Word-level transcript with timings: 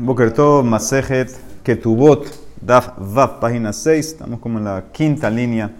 Bokerto, 0.00 0.62
Masejet, 0.62 1.28
Ketubot, 1.62 2.24
Daf 2.58 2.92
Vav, 2.96 3.38
página 3.38 3.70
6. 3.70 4.06
Estamos 4.06 4.40
como 4.40 4.56
en 4.56 4.64
la 4.64 4.84
quinta 4.90 5.28
línea, 5.28 5.70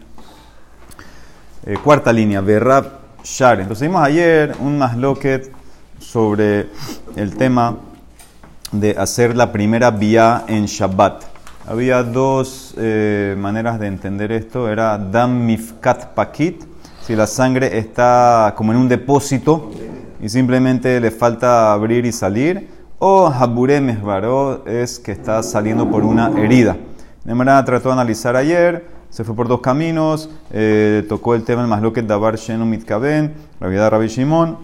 eh, 1.65 1.79
cuarta 1.83 2.13
línea, 2.13 2.43
Berrab 2.43 2.85
Shar. 3.25 3.61
Entonces 3.61 3.89
vimos 3.89 4.03
ayer 4.03 4.55
un 4.61 4.77
masloquet 4.77 5.51
sobre 5.99 6.67
el 7.17 7.35
tema 7.35 7.79
de 8.73 8.91
hacer 8.91 9.35
la 9.35 9.51
primera 9.51 9.91
vía 9.91 10.45
en 10.49 10.67
Shabbat. 10.67 11.23
Había 11.67 12.03
dos 12.03 12.75
eh, 12.77 13.35
maneras 13.39 13.81
de 13.81 13.87
entender 13.87 14.33
esto. 14.33 14.69
Era 14.69 14.99
Dam 14.99 15.47
Mifkat 15.47 16.13
Pakit, 16.13 16.63
si 17.01 17.17
la 17.17 17.27
sangre 17.27 17.79
está 17.79 18.53
como 18.55 18.73
en 18.73 18.81
un 18.81 18.89
depósito 18.89 19.71
y 20.21 20.29
simplemente 20.29 21.01
le 21.01 21.11
falta 21.11 21.73
abrir 21.73 22.05
y 22.05 22.13
salir 22.13 22.80
o 23.03 23.29
Habure 23.29 23.81
Mehbaro 23.81 24.63
es 24.67 24.99
que 24.99 25.13
está 25.13 25.43
saliendo 25.43 25.91
por 25.91 26.05
una 26.05 26.31
herida. 26.39 26.77
De 27.25 27.35
manera 27.35 27.65
trató 27.65 27.89
de 27.89 27.95
analizar 27.95 28.37
ayer, 28.37 28.87
se 29.09 29.25
fue 29.25 29.35
por 29.35 29.49
dos 29.49 29.63
caminos, 29.63 30.29
eh, 30.53 31.05
tocó 31.09 31.35
el 31.35 31.43
tema 31.43 31.67
del 31.67 31.93
que 31.95 32.03
Dabar 32.03 32.37
Shenu 32.37 32.67
Mitkaben, 32.67 33.33
de 33.59 33.91
Rabbi 33.91 34.07
Shimon, 34.07 34.59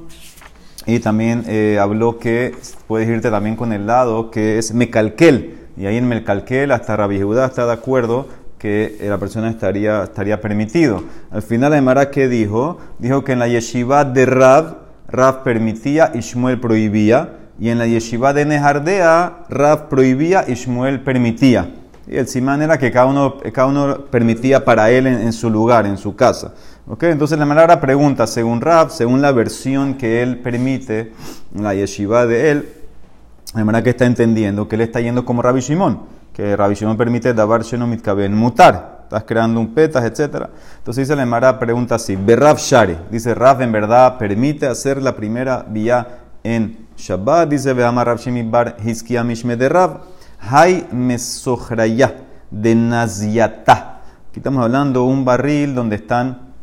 y 0.84 0.98
también 1.00 1.44
eh, 1.48 1.78
habló 1.80 2.18
que 2.18 2.54
puedes 2.86 3.08
irte 3.08 3.30
también 3.30 3.56
con 3.56 3.72
el 3.72 3.86
lado 3.86 4.30
que 4.30 4.58
es 4.58 4.74
Mekalkel, 4.74 5.58
y 5.78 5.86
ahí 5.86 5.96
en 5.96 6.06
Mekalkel 6.06 6.72
hasta 6.72 6.94
Rabbi 6.94 7.20
Judá 7.20 7.46
está 7.46 7.64
de 7.64 7.72
acuerdo 7.72 8.28
que 8.58 8.98
la 9.00 9.16
persona 9.16 9.48
estaría, 9.48 10.04
estaría 10.04 10.42
permitido. 10.42 11.04
Al 11.30 11.40
final, 11.40 11.72
Emara, 11.72 12.10
¿qué 12.10 12.28
dijo? 12.28 12.76
Dijo 12.98 13.24
que 13.24 13.32
en 13.32 13.38
la 13.38 13.48
yeshiva 13.48 14.04
de 14.04 14.26
Rab, 14.26 14.76
Rab 15.08 15.42
permitía 15.42 16.12
y 16.14 16.20
Shmuel 16.20 16.60
prohibía 16.60 17.45
y 17.58 17.70
en 17.70 17.78
la 17.78 17.86
yeshiva 17.86 18.32
de 18.32 18.44
Nejardea, 18.44 19.44
Rav 19.48 19.88
prohibía 19.88 20.44
y 20.46 20.54
Shmuel 20.54 21.00
permitía. 21.00 21.70
Y 22.06 22.16
el 22.16 22.28
simán 22.28 22.62
era 22.62 22.78
que 22.78 22.92
cada 22.92 23.06
uno, 23.06 23.38
cada 23.52 23.66
uno 23.66 24.04
permitía 24.10 24.64
para 24.64 24.90
él 24.90 25.06
en, 25.06 25.32
su 25.32 25.50
lugar, 25.50 25.86
en 25.86 25.96
su 25.96 26.14
casa. 26.14 26.54
¿Okay? 26.86 27.10
Entonces 27.10 27.36
la 27.38 27.46
manera 27.46 27.80
pregunta, 27.80 28.26
según 28.28 28.60
Rav, 28.60 28.90
según 28.90 29.20
la 29.20 29.32
versión 29.32 29.94
que 29.94 30.22
él 30.22 30.38
permite, 30.38 31.12
en 31.54 31.64
la 31.64 31.74
yeshiva 31.74 32.26
de 32.26 32.50
él, 32.50 32.68
la 33.54 33.64
manera 33.64 33.82
que 33.82 33.90
está 33.90 34.04
entendiendo 34.04 34.68
que 34.68 34.76
él 34.76 34.82
está 34.82 35.00
yendo 35.00 35.24
como 35.24 35.42
Rabbi 35.42 35.60
Shimon, 35.60 36.00
que 36.32 36.54
Rabbi 36.54 36.74
Shimon 36.74 36.96
permite 36.96 37.34
davar 37.34 37.62
sheno 37.62 37.86
mitkaben 37.86 38.34
mutar, 38.34 39.00
estás 39.04 39.24
creando 39.24 39.58
un 39.58 39.74
petas, 39.74 40.04
etc. 40.04 40.48
Entonces 40.78 41.08
dice 41.08 41.16
la 41.16 41.22
Emara 41.22 41.58
pregunta 41.58 41.96
así, 41.96 42.14
Berrav 42.14 42.58
Shari, 42.58 42.96
dice 43.10 43.34
Rav 43.34 43.62
en 43.62 43.72
verdad 43.72 44.18
permite 44.18 44.66
hacer 44.66 45.02
la 45.02 45.16
primera 45.16 45.64
vía 45.68 46.06
en 46.44 46.85
Shabbat 46.96 47.50
dice 47.50 47.74
Behamar 47.74 48.06
Rav 48.06 48.20
Bar 48.50 48.76
Hiskia 48.82 49.22
Mishme 49.22 49.56
de 49.56 49.68
Rav. 49.68 50.00
Hay 50.40 50.88
mesochraya 50.92 52.16
de 52.50 52.74
Naziata. 52.74 54.00
Aquí 54.30 54.40
estamos 54.40 54.64
hablando 54.64 55.00
de 55.00 55.06
un 55.06 55.24
barril 55.24 55.74
donde 55.74 55.96
están 55.96 56.54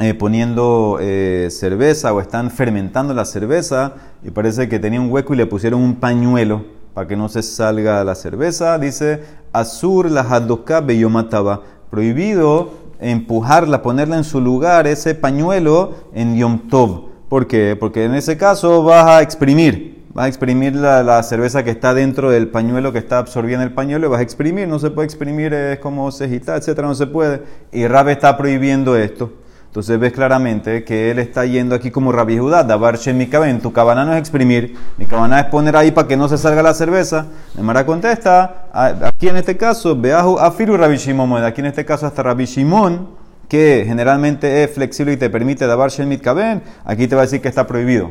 eh, 0.00 0.14
poniendo 0.14 0.98
eh, 1.00 1.48
cerveza 1.50 2.14
o 2.14 2.20
están 2.20 2.50
fermentando 2.50 3.12
la 3.12 3.26
cerveza 3.26 3.94
y 4.22 4.30
parece 4.30 4.68
que 4.68 4.78
tenía 4.78 5.00
un 5.00 5.12
hueco 5.12 5.34
y 5.34 5.36
le 5.36 5.46
pusieron 5.46 5.82
un 5.82 5.96
pañuelo 5.96 6.64
para 6.94 7.06
que 7.06 7.16
no 7.16 7.28
se 7.28 7.42
salga 7.42 8.02
la 8.04 8.14
cerveza. 8.14 8.78
Dice 8.78 9.22
Azur 9.52 10.10
la 10.10 10.22
Hadoka 10.22 10.80
Beyomataba. 10.80 11.62
Prohibido 11.90 12.70
empujarla, 13.00 13.82
ponerla 13.82 14.16
en 14.16 14.24
su 14.24 14.40
lugar, 14.40 14.86
ese 14.86 15.14
pañuelo 15.14 15.94
en 16.14 16.36
Yom 16.36 16.68
Tov. 16.68 17.07
¿Por 17.28 17.46
qué? 17.46 17.76
Porque 17.78 18.04
en 18.04 18.14
ese 18.14 18.38
caso 18.38 18.82
vas 18.82 19.06
a 19.06 19.20
exprimir, 19.20 20.02
vas 20.14 20.24
a 20.24 20.28
exprimir 20.28 20.74
la, 20.74 21.22
cerveza 21.22 21.62
que 21.62 21.70
está 21.70 21.92
dentro 21.92 22.30
del 22.30 22.48
pañuelo 22.48 22.90
que 22.90 22.98
está 22.98 23.18
absorbiendo 23.18 23.64
el 23.64 23.72
pañuelo 23.72 24.06
y 24.06 24.10
vas 24.10 24.20
a 24.20 24.22
exprimir, 24.22 24.66
no 24.66 24.78
se 24.78 24.90
puede 24.90 25.04
exprimir, 25.04 25.52
es 25.52 25.78
como 25.78 26.10
cejita, 26.10 26.56
etcétera, 26.56 26.88
no 26.88 26.94
se 26.94 27.06
puede. 27.06 27.42
Y 27.70 27.86
Rab 27.86 28.08
está 28.08 28.34
prohibiendo 28.38 28.96
esto. 28.96 29.30
Entonces 29.66 30.00
ves 30.00 30.14
claramente 30.14 30.82
que 30.84 31.10
él 31.10 31.18
está 31.18 31.44
yendo 31.44 31.74
aquí 31.74 31.90
como 31.90 32.12
Rabbi 32.12 32.38
Judá, 32.38 32.64
Dabar 32.64 32.98
mi 33.12 33.26
cabana. 33.26 33.58
Tu 33.58 33.74
cabana 33.74 34.06
no 34.06 34.14
es 34.14 34.18
exprimir, 34.18 34.74
mi 34.96 35.04
cabana 35.04 35.40
es 35.40 35.46
poner 35.48 35.76
ahí 35.76 35.90
para 35.90 36.08
que 36.08 36.16
no 36.16 36.30
se 36.30 36.38
salga 36.38 36.62
la 36.62 36.72
cerveza. 36.72 37.26
Mara 37.60 37.84
contesta, 37.84 38.68
aquí 38.72 39.28
en 39.28 39.36
este 39.36 39.58
caso, 39.58 39.94
Beahu 39.94 40.38
Afiru 40.38 40.78
Rabbi 40.78 40.96
Shimon, 40.96 41.44
aquí 41.44 41.60
en 41.60 41.66
este 41.66 41.84
caso 41.84 42.06
hasta 42.06 42.22
Rabbi 42.22 42.46
Shimon 42.46 43.17
que 43.48 43.84
generalmente 43.86 44.62
es 44.62 44.70
flexible 44.70 45.14
y 45.14 45.16
te 45.16 45.30
permite 45.30 45.66
davar 45.66 45.90
shen 45.90 46.08
mitkaben, 46.08 46.62
aquí 46.84 47.08
te 47.08 47.14
va 47.14 47.22
a 47.22 47.24
decir 47.24 47.40
que 47.40 47.48
está 47.48 47.66
prohibido. 47.66 48.10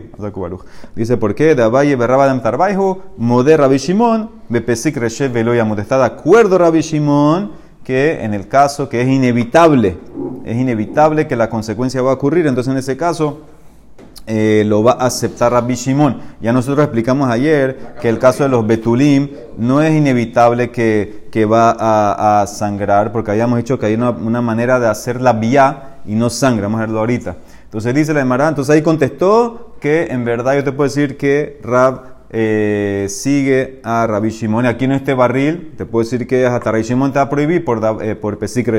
Dice, 0.96 1.18
¿por 1.18 1.36
qué? 1.36 1.54
Davaye 1.54 1.96
berraba 1.96 2.28
dem 2.28 2.42
tarbaihu, 2.42 3.02
moder 3.18 3.60
Rabbi 3.60 3.78
Shimon, 3.78 4.32
bepesik 4.50 4.98
reshev. 4.98 5.38
Está 5.80 6.00
de 6.00 6.06
acuerdo 6.06 6.58
Rabbi 6.58 6.82
Shimon 6.82 7.52
que 7.84 8.24
en 8.24 8.34
el 8.34 8.50
caso 8.50 8.90
que 8.90 9.02
es 9.02 9.08
inevitable, 9.08 9.98
es 10.44 10.58
inevitable 10.58 11.28
que 11.28 11.38
la 11.38 11.50
consecuencia 11.50 12.02
va 12.02 12.12
a 12.12 12.16
ocurrir, 12.16 12.46
entonces 12.46 12.72
en 12.72 12.80
ese 12.80 12.98
caso 12.98 13.44
eh, 14.30 14.64
lo 14.66 14.84
va 14.84 14.92
a 15.00 15.06
aceptar 15.06 15.54
Rabbi 15.54 15.76
Shimon. 15.76 16.20
Ya 16.42 16.52
nosotros 16.52 16.84
explicamos 16.84 17.30
ayer 17.30 17.96
que 18.02 18.10
el 18.10 18.20
caso 18.20 18.44
de 18.44 18.50
los 18.50 18.68
Betulim 18.68 19.30
no 19.58 19.82
es 19.82 19.96
inevitable 19.96 20.70
que, 20.70 21.30
que 21.32 21.46
va 21.46 22.42
a, 22.42 22.46
sangrar, 22.46 23.14
porque 23.14 23.32
habíamos 23.32 23.58
dicho 23.58 23.80
que 23.80 23.86
hay 23.86 23.94
una, 23.96 24.42
manera 24.42 24.82
de 24.82 24.88
hacer 24.88 25.22
la 25.22 25.32
vía 25.32 26.00
y 26.06 26.16
no 26.16 26.30
sangra. 26.30 26.64
Vamos 26.64 26.80
a 26.80 26.82
verlo 26.82 27.00
ahorita. 27.00 27.38
Entonces 27.64 27.96
dice 27.96 28.14
la 28.14 28.20
Emara, 28.20 28.50
entonces 28.50 28.76
ahí 28.76 28.82
contestó 28.82 29.76
que 29.80 30.08
en 30.10 30.26
verdad 30.26 30.56
yo 30.56 30.64
te 30.64 30.74
puedo 30.74 30.90
decir 30.90 31.16
que 31.18 31.60
Rab 31.64 32.18
eh, 32.30 33.08
sigue 33.10 33.80
a 33.86 34.08
Rabbi 34.08 34.30
Shimon. 34.30 34.66
Aquí 34.66 34.84
en 34.86 34.92
este 34.92 35.14
barril, 35.14 35.74
te 35.78 35.86
puedo 35.86 36.04
decir 36.04 36.28
que 36.28 36.46
hasta 36.46 36.70
Rabbi 36.72 36.84
Shimon 36.84 37.14
te 37.14 37.20
va 37.20 37.24
a 37.24 37.30
prohibir 37.30 37.64
por, 37.64 37.80
eh, 38.02 38.16
por 38.16 38.38
Pesik 38.38 38.70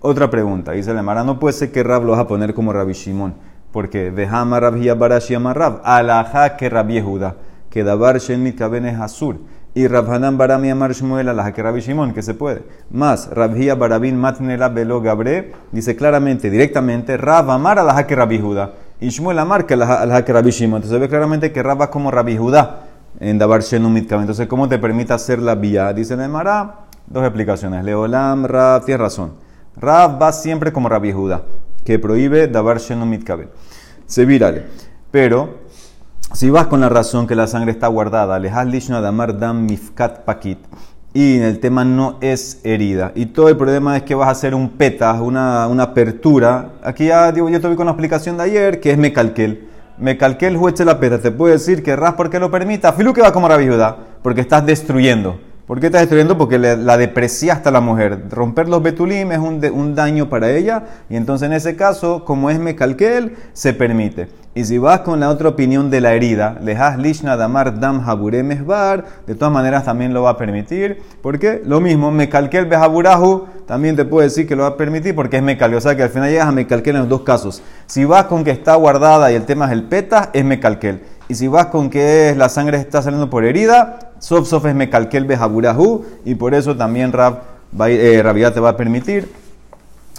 Otra 0.00 0.30
pregunta, 0.30 0.72
dice 0.72 0.94
la 0.94 1.00
Emara, 1.00 1.22
no 1.22 1.38
puede 1.38 1.52
ser 1.52 1.70
que 1.70 1.82
Rab 1.82 2.04
lo 2.04 2.12
vas 2.12 2.20
a 2.20 2.26
poner 2.26 2.54
como 2.54 2.72
Rabbi 2.72 2.94
Shimon. 2.94 3.34
Porque 3.76 4.08
Vehama 4.08 4.58
Rabia 4.58 4.94
Barashi 4.94 5.34
Amarrab, 5.34 5.82
Alaha 5.84 6.56
que 6.56 6.70
Rabbi 6.70 6.94
Yehuda, 6.94 7.34
que 7.68 7.84
Dabar 7.84 8.18
Shen 8.18 8.42
Mitkaben 8.42 8.86
es 8.86 8.98
Azur. 8.98 9.36
Y 9.74 9.86
Rabhanan 9.86 10.38
Barami 10.38 10.70
Amar 10.70 10.92
Shmuel 10.92 11.28
Alaha 11.28 11.52
que 11.52 11.62
Rabbi 11.62 11.80
Shimon, 11.80 12.14
que 12.14 12.22
se 12.22 12.32
puede. 12.32 12.62
Más, 12.88 13.28
Rabhia 13.28 13.74
Barabin 13.74 14.16
Matnela 14.16 14.70
Belo 14.70 15.02
Gabre, 15.02 15.52
dice 15.72 15.94
claramente, 15.94 16.48
directamente, 16.48 17.18
Rab 17.18 17.50
Amar 17.50 17.78
Alaha 17.78 18.06
que 18.06 18.16
Rabbi 18.16 18.38
Yehuda. 18.38 18.70
Y 18.98 19.10
Shmuel 19.10 19.38
Amar 19.38 19.66
que 19.66 19.74
Alaha 19.74 20.24
que 20.24 20.32
Rabbi 20.32 20.52
Shimon. 20.52 20.76
Entonces 20.76 20.98
ve 20.98 21.10
claramente 21.10 21.52
que 21.52 21.62
Rab 21.62 21.82
va 21.82 21.90
como 21.90 22.10
Rabbi 22.10 22.32
Yehuda 22.32 22.80
en 23.20 23.36
Dabar 23.36 23.60
Shen 23.60 23.92
Mitkaben. 23.92 24.22
Entonces, 24.22 24.46
¿cómo 24.46 24.70
te 24.70 24.78
permite 24.78 25.12
hacer 25.12 25.38
la 25.38 25.54
vía? 25.54 25.92
Dice 25.92 26.16
Nemara, 26.16 26.86
dos 27.06 27.22
explicaciones. 27.24 27.84
Leolam, 27.84 28.46
Rab, 28.46 28.86
tienes 28.86 29.02
razón. 29.02 29.32
Rab 29.76 30.22
va 30.22 30.32
siempre 30.32 30.72
como 30.72 30.88
Rabbi 30.88 31.08
Yehuda 31.08 31.42
que 31.86 32.00
prohíbe 32.00 32.48
davar 32.48 32.78
sheno 32.78 33.06
mitkaben. 33.06 33.48
Se 34.06 34.24
virale. 34.24 34.64
Pero, 35.10 35.58
si 36.32 36.50
vas 36.50 36.66
con 36.66 36.80
la 36.80 36.88
razón 36.88 37.26
que 37.26 37.34
la 37.34 37.46
sangre 37.46 37.72
está 37.72 37.88
guardada, 37.88 38.38
lehal 38.38 38.70
lishna 38.70 39.00
damar 39.00 39.38
dam 39.38 39.66
mifkat 39.66 40.24
pakit, 40.24 40.58
y 41.12 41.38
el 41.38 41.60
tema 41.60 41.84
no 41.84 42.18
es 42.20 42.60
herida, 42.62 43.12
y 43.14 43.26
todo 43.26 43.48
el 43.48 43.56
problema 43.56 43.96
es 43.96 44.02
que 44.02 44.14
vas 44.14 44.28
a 44.28 44.32
hacer 44.32 44.54
un 44.54 44.70
peta, 44.70 45.12
una, 45.22 45.66
una 45.66 45.84
apertura, 45.84 46.72
aquí 46.82 47.06
ya 47.06 47.32
digo, 47.32 47.48
yo 47.48 47.60
te 47.60 47.68
vi 47.68 47.74
con 47.74 47.86
la 47.86 47.92
explicación 47.92 48.36
de 48.36 48.44
ayer, 48.44 48.80
que 48.80 48.90
es 48.90 48.98
mecalquel. 48.98 49.68
Mecalquel 49.98 50.58
jueche 50.58 50.84
la 50.84 51.00
peta, 51.00 51.18
te 51.18 51.30
puede 51.30 51.54
decir 51.54 51.82
que 51.82 51.96
ras 51.96 52.14
porque 52.14 52.38
lo 52.38 52.50
permita, 52.50 52.92
filu 52.92 53.14
que 53.14 53.22
va 53.22 53.32
como 53.32 53.48
la 53.48 53.56
viuda, 53.56 53.96
porque 54.22 54.42
estás 54.42 54.66
destruyendo. 54.66 55.40
¿Por 55.66 55.80
qué 55.80 55.86
estás 55.86 56.02
destruyendo? 56.02 56.38
Porque 56.38 56.60
la 56.60 56.96
deprecia 56.96 57.54
hasta 57.54 57.72
la 57.72 57.80
mujer. 57.80 58.26
Romper 58.30 58.68
los 58.68 58.84
betulim 58.84 59.32
es 59.32 59.38
un, 59.38 59.94
daño 59.96 60.28
para 60.28 60.48
ella 60.50 60.84
y 61.10 61.16
entonces 61.16 61.46
en 61.46 61.54
ese 61.54 61.74
caso, 61.74 62.24
como 62.24 62.50
es 62.50 62.60
mecalquel, 62.60 63.36
se 63.52 63.72
permite. 63.72 64.28
Y 64.54 64.64
si 64.64 64.78
vas 64.78 65.00
con 65.00 65.18
la 65.18 65.28
otra 65.28 65.48
opinión 65.48 65.90
de 65.90 66.00
la 66.00 66.14
herida, 66.14 66.56
lejas 66.62 66.98
lishna 66.98 67.36
damar 67.36 67.80
dam 67.80 68.00
habure 68.08 68.44
mesbar, 68.44 69.04
de 69.26 69.34
todas 69.34 69.52
maneras 69.52 69.84
también 69.84 70.14
lo 70.14 70.22
va 70.22 70.30
a 70.30 70.36
permitir. 70.38 71.02
¿Por 71.20 71.40
qué? 71.40 71.60
Lo 71.64 71.80
mismo, 71.80 72.12
mecalquel 72.12 72.66
behaburahu, 72.66 73.46
también 73.66 73.96
te 73.96 74.04
puede 74.04 74.28
decir 74.28 74.46
que 74.46 74.54
lo 74.54 74.62
va 74.62 74.68
a 74.68 74.76
permitir 74.76 75.16
porque 75.16 75.38
es 75.38 75.42
mecalquel. 75.42 75.78
O 75.78 75.80
sea 75.80 75.96
que 75.96 76.04
al 76.04 76.10
final 76.10 76.30
llegas 76.30 76.46
a 76.46 76.52
mecalquel 76.52 76.94
en 76.94 77.00
los 77.02 77.08
dos 77.08 77.22
casos. 77.22 77.60
Si 77.86 78.04
vas 78.04 78.26
con 78.26 78.44
que 78.44 78.52
está 78.52 78.76
guardada 78.76 79.32
y 79.32 79.34
el 79.34 79.44
tema 79.44 79.66
es 79.66 79.72
el 79.72 79.82
peta, 79.82 80.30
es 80.32 80.44
mecalquel. 80.44 81.00
Y 81.28 81.34
si 81.34 81.48
vas 81.48 81.66
con 81.66 81.90
que 81.90 82.34
la 82.36 82.48
sangre 82.48 82.78
está 82.78 83.02
saliendo 83.02 83.28
por 83.28 83.44
herida, 83.44 84.12
sof 84.18 84.48
sof 84.48 84.64
es 84.66 84.74
mekalkel 84.74 85.24
behaburahu, 85.24 86.04
y 86.24 86.34
por 86.36 86.54
eso 86.54 86.76
también 86.76 87.12
Rab, 87.12 87.40
eh, 87.86 88.50
te 88.54 88.60
va 88.60 88.70
a 88.70 88.76
permitir 88.76 89.32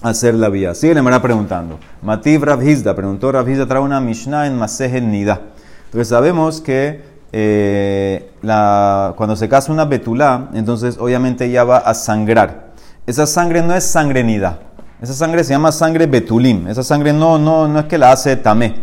hacer 0.02 0.34
la 0.36 0.50
vía. 0.50 0.76
Sigue 0.76 0.94
le 0.94 1.02
van 1.02 1.22
preguntando. 1.22 1.80
Mativ 2.02 2.44
Rab 2.44 2.62
Hizda, 2.62 2.96
preguntó 2.96 3.32
Rab 3.32 3.48
Hizda, 3.48 3.66
trae 3.66 3.82
una 3.82 4.02
Mishnah 4.02 4.48
en 4.48 4.58
Masehen 4.58 5.12
Nida. 5.12 5.42
Entonces 5.86 6.10
sabemos 6.10 6.62
que 6.62 7.02
eh, 7.32 8.32
la, 8.42 9.14
cuando 9.16 9.36
se 9.36 9.48
casa 9.48 9.72
una 9.72 9.86
betulá, 9.86 10.50
entonces 10.54 10.98
obviamente 11.00 11.46
ella 11.46 11.64
va 11.64 11.78
a 11.78 11.94
sangrar. 11.94 12.68
Esa 13.06 13.26
sangre 13.26 13.62
no 13.62 13.74
es 13.74 13.86
sangre 13.86 14.24
nida. 14.24 14.60
Esa 15.02 15.14
sangre 15.14 15.44
se 15.44 15.54
llama 15.54 15.72
sangre 15.72 16.08
betulim. 16.08 16.68
Esa 16.68 16.84
sangre 16.84 17.14
no, 17.14 17.38
no, 17.38 17.68
no 17.68 17.80
es 17.80 17.86
que 17.86 17.98
la 17.98 18.12
hace 18.12 18.36
tamé. 18.36 18.76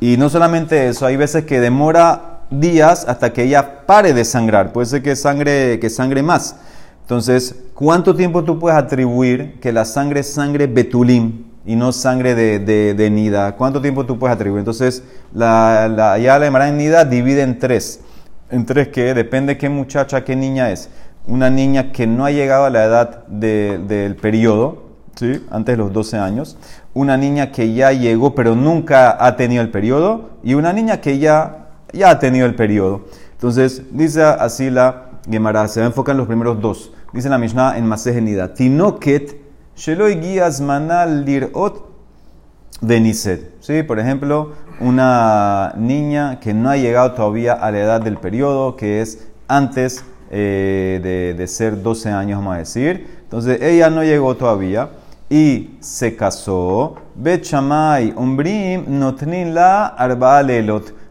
Y 0.00 0.16
no 0.16 0.28
solamente 0.28 0.88
eso, 0.88 1.06
hay 1.06 1.16
veces 1.16 1.44
que 1.44 1.60
demora 1.60 2.34
días 2.50 3.06
hasta 3.08 3.32
que 3.32 3.44
ella 3.44 3.86
pare 3.86 4.12
de 4.12 4.24
sangrar. 4.24 4.72
Puede 4.72 4.86
ser 4.86 5.02
que 5.02 5.16
sangre, 5.16 5.78
que 5.80 5.90
sangre 5.90 6.22
más. 6.22 6.56
Entonces, 7.02 7.54
¿cuánto 7.74 8.14
tiempo 8.14 8.44
tú 8.44 8.58
puedes 8.58 8.78
atribuir 8.78 9.60
que 9.60 9.72
la 9.72 9.84
sangre 9.84 10.20
es 10.20 10.32
sangre 10.32 10.66
betulim 10.66 11.44
y 11.66 11.76
no 11.76 11.92
sangre 11.92 12.34
de, 12.34 12.94
de, 12.94 13.10
nida? 13.10 13.56
¿Cuánto 13.56 13.80
tiempo 13.80 14.06
tú 14.06 14.18
puedes 14.18 14.34
atribuir? 14.34 14.60
Entonces, 14.60 15.02
la, 15.34 15.88
la, 15.88 16.18
ya 16.18 16.38
la 16.38 16.68
en 16.68 16.78
nida 16.78 17.04
divide 17.04 17.42
en 17.42 17.58
tres. 17.58 18.00
En 18.50 18.64
tres 18.64 18.88
que 18.88 19.12
depende 19.12 19.58
qué 19.58 19.68
muchacha, 19.68 20.24
qué 20.24 20.34
niña 20.34 20.70
es. 20.70 20.88
Una 21.26 21.50
niña 21.50 21.92
que 21.92 22.06
no 22.06 22.24
ha 22.24 22.30
llegado 22.30 22.64
a 22.64 22.70
la 22.70 22.84
edad 22.84 23.26
del 23.26 24.16
periodo, 24.16 24.84
¿sí? 25.14 25.44
antes 25.50 25.74
de 25.74 25.76
los 25.76 25.92
12 25.92 26.18
años. 26.18 26.56
Una 26.94 27.16
niña 27.16 27.50
que 27.50 27.74
ya 27.74 27.90
llegó 27.90 28.36
pero 28.36 28.54
nunca 28.54 29.16
ha 29.18 29.36
tenido 29.36 29.62
el 29.62 29.70
periodo. 29.70 30.30
Y 30.44 30.54
una 30.54 30.72
niña 30.72 31.00
que 31.00 31.18
ya, 31.18 31.68
ya 31.92 32.10
ha 32.10 32.18
tenido 32.20 32.46
el 32.46 32.54
periodo. 32.54 33.02
Entonces, 33.32 33.82
dice 33.90 34.22
así 34.22 34.70
la 34.70 35.10
Gemara, 35.28 35.66
se 35.68 35.80
va 35.80 35.86
a 35.86 35.88
enfocar 35.88 36.12
en 36.12 36.18
los 36.18 36.26
primeros 36.26 36.60
dos. 36.60 36.92
Dice 37.12 37.28
la 37.28 37.38
Mishnah 37.38 37.76
en 37.78 37.86
Masej 37.86 38.22
Nida. 38.22 38.54
Tinoket, 38.54 39.36
Sheloy 39.76 40.20
Guías 40.20 40.60
Manal 40.60 41.24
Dirot 41.24 41.90
Beniset. 42.80 43.54
¿Sí? 43.60 43.82
Por 43.82 43.98
ejemplo, 43.98 44.52
una 44.80 45.74
niña 45.76 46.38
que 46.38 46.54
no 46.54 46.70
ha 46.70 46.76
llegado 46.76 47.12
todavía 47.12 47.54
a 47.54 47.70
la 47.72 47.78
edad 47.80 48.00
del 48.00 48.18
periodo, 48.18 48.76
que 48.76 49.00
es 49.00 49.28
antes 49.48 50.04
eh, 50.30 51.00
de, 51.02 51.34
de, 51.34 51.46
ser 51.48 51.82
12 51.82 52.10
años, 52.10 52.38
vamos 52.38 52.54
a 52.54 52.58
decir. 52.58 53.06
Entonces, 53.22 53.60
ella 53.62 53.90
no 53.90 54.04
llegó 54.04 54.36
todavía 54.36 54.88
y 55.28 55.76
se 55.80 56.16
casó. 56.16 56.96
Bet 57.14 57.44
Shamay 57.44 58.12
Umbrim 58.16 58.84
Notnin 58.86 59.54
la 59.54 59.86
Arba 59.86 60.42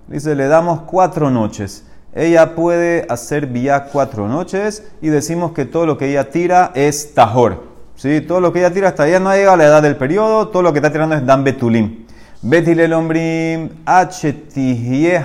Dice, 0.08 0.36
le 0.36 0.48
damos 0.48 0.82
cuatro 0.82 1.30
noches 1.30 1.86
ella 2.16 2.54
puede 2.54 3.08
hacer 3.10 3.48
vía 3.48 3.86
cuatro 3.92 4.28
noches 4.28 4.84
y 5.02 5.08
decimos 5.08 5.52
que 5.54 5.66
todo 5.66 5.88
lo 5.88 5.98
que 5.98 6.12
ella 6.12 6.30
tira 6.30 6.72
es 6.76 7.16
tajor. 7.16 7.64
¿sí? 7.96 8.22
Todo 8.22 8.40
lo 8.40 8.54
que 8.54 8.60
ella 8.60 8.72
tira 8.72 8.90
hasta 8.90 9.08
ella 9.08 9.20
no 9.20 9.30
ha 9.30 9.36
llegado 9.36 9.56
a 9.56 9.58
la 9.58 9.66
edad 9.66 9.82
del 9.82 9.96
periodo, 9.96 10.50
todo 10.50 10.62
lo 10.62 10.72
que 10.72 10.80
está 10.80 10.92
tirando 10.92 11.16
es 11.16 11.26
dan 11.26 11.44
betulim. 11.44 12.06
Betil 12.44 12.94
ombrim 12.94 13.70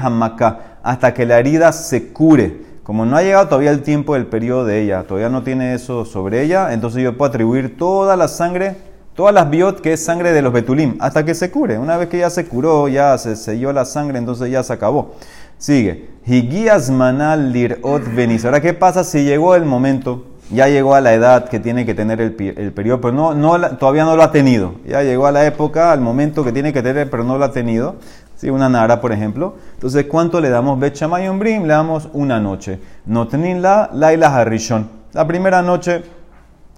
hamaka, 0.00 0.78
hasta 0.82 1.12
que 1.12 1.26
la 1.26 1.38
herida 1.38 1.72
se 1.72 2.10
cure. 2.10 2.67
Como 2.88 3.04
no 3.04 3.18
ha 3.18 3.22
llegado 3.22 3.48
todavía 3.48 3.70
el 3.70 3.82
tiempo 3.82 4.14
del 4.14 4.24
periodo 4.24 4.64
de 4.64 4.80
ella, 4.80 5.02
todavía 5.02 5.28
no 5.28 5.42
tiene 5.42 5.74
eso 5.74 6.06
sobre 6.06 6.42
ella, 6.42 6.72
entonces 6.72 7.02
yo 7.02 7.18
puedo 7.18 7.28
atribuir 7.28 7.76
toda 7.76 8.16
la 8.16 8.28
sangre, 8.28 8.76
todas 9.14 9.34
las 9.34 9.50
biot 9.50 9.82
que 9.82 9.92
es 9.92 10.02
sangre 10.02 10.32
de 10.32 10.40
los 10.40 10.54
betulim, 10.54 10.96
hasta 10.98 11.22
que 11.22 11.34
se 11.34 11.50
cure. 11.50 11.78
Una 11.78 11.98
vez 11.98 12.08
que 12.08 12.16
ya 12.16 12.30
se 12.30 12.46
curó, 12.46 12.88
ya 12.88 13.18
se 13.18 13.36
selló 13.36 13.74
la 13.74 13.84
sangre, 13.84 14.16
entonces 14.16 14.50
ya 14.50 14.62
se 14.62 14.72
acabó. 14.72 15.16
Sigue. 15.58 16.08
Higuías 16.24 16.88
manal 16.88 17.52
lirot 17.52 18.14
venis. 18.14 18.46
Ahora, 18.46 18.62
¿qué 18.62 18.72
pasa 18.72 19.04
si 19.04 19.22
llegó 19.22 19.54
el 19.54 19.66
momento? 19.66 20.24
Ya 20.50 20.68
llegó 20.68 20.94
a 20.94 21.02
la 21.02 21.12
edad 21.12 21.50
que 21.50 21.60
tiene 21.60 21.84
que 21.84 21.92
tener 21.92 22.22
el, 22.22 22.32
periodo, 22.32 23.02
pero 23.02 23.34
no, 23.34 23.60
todavía 23.76 24.06
no 24.06 24.16
lo 24.16 24.22
ha 24.22 24.32
tenido. 24.32 24.76
Ya 24.86 25.02
llegó 25.02 25.26
a 25.26 25.32
la 25.32 25.44
época, 25.44 25.92
al 25.92 26.00
momento 26.00 26.42
que 26.42 26.52
tiene 26.52 26.72
que 26.72 26.82
tener, 26.82 27.10
pero 27.10 27.22
no 27.22 27.36
lo 27.36 27.44
ha 27.44 27.52
tenido. 27.52 27.96
¿Sí? 28.36 28.48
Una 28.48 28.70
nara, 28.70 29.02
por 29.02 29.12
ejemplo. 29.12 29.56
Entonces, 29.78 30.06
¿cuánto 30.06 30.40
le 30.40 30.50
damos? 30.50 30.78
Bet 30.80 31.00
Brim, 31.38 31.62
le 31.62 31.68
damos 31.68 32.08
una 32.12 32.40
noche. 32.40 32.80
No 33.06 33.28
la 33.32 33.88
Laila 33.92 34.34
Harishon. 34.34 34.88
La 35.12 35.24
primera 35.24 35.62
noche 35.62 36.02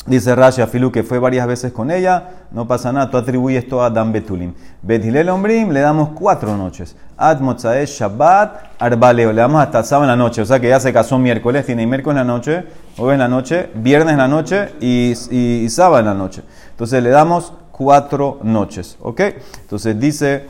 Dice 0.07 0.35
Rashi 0.35 0.63
Filu 0.63 0.91
que 0.91 1.03
fue 1.03 1.19
varias 1.19 1.47
veces 1.47 1.73
con 1.73 1.91
ella, 1.91 2.47
no 2.53 2.67
pasa 2.67 2.91
nada, 2.91 3.11
tú 3.11 3.19
atribuyes 3.19 3.69
todo 3.69 3.83
a 3.83 3.91
Dan 3.91 4.13
Betulim. 4.13 4.55
Betilel 4.81 5.29
Ombrim 5.29 5.71
le 5.71 5.81
damos 5.81 6.11
cuatro 6.15 6.57
noches. 6.57 6.97
Ad 7.19 7.39
Shabbat 7.85 8.79
Arbaleo, 8.79 9.31
le 9.31 9.43
damos 9.43 9.63
hasta 9.63 9.83
sábado 9.83 10.05
en 10.05 10.19
la 10.19 10.25
noche, 10.25 10.41
o 10.41 10.47
sea 10.47 10.59
que 10.59 10.71
ya 10.71 10.81
se 10.81 10.91
casó 10.91 11.19
miércoles, 11.19 11.67
tiene 11.67 11.87
miércoles 11.87 12.19
en 12.19 12.27
la 12.27 12.33
noche, 12.33 12.65
jueves 12.97 13.15
en 13.15 13.19
la 13.21 13.29
noche, 13.29 13.71
viernes 13.75 14.13
en 14.13 14.19
la 14.19 14.29
noche 14.29 14.71
y, 14.81 15.13
y, 15.31 15.69
sábado 15.69 15.99
en 15.99 16.07
la 16.07 16.15
noche. 16.15 16.43
Entonces 16.71 17.03
le 17.03 17.11
damos 17.11 17.53
cuatro 17.71 18.39
noches, 18.43 18.97
¿ok? 19.03 19.21
Entonces 19.61 20.01
dice 20.01 20.47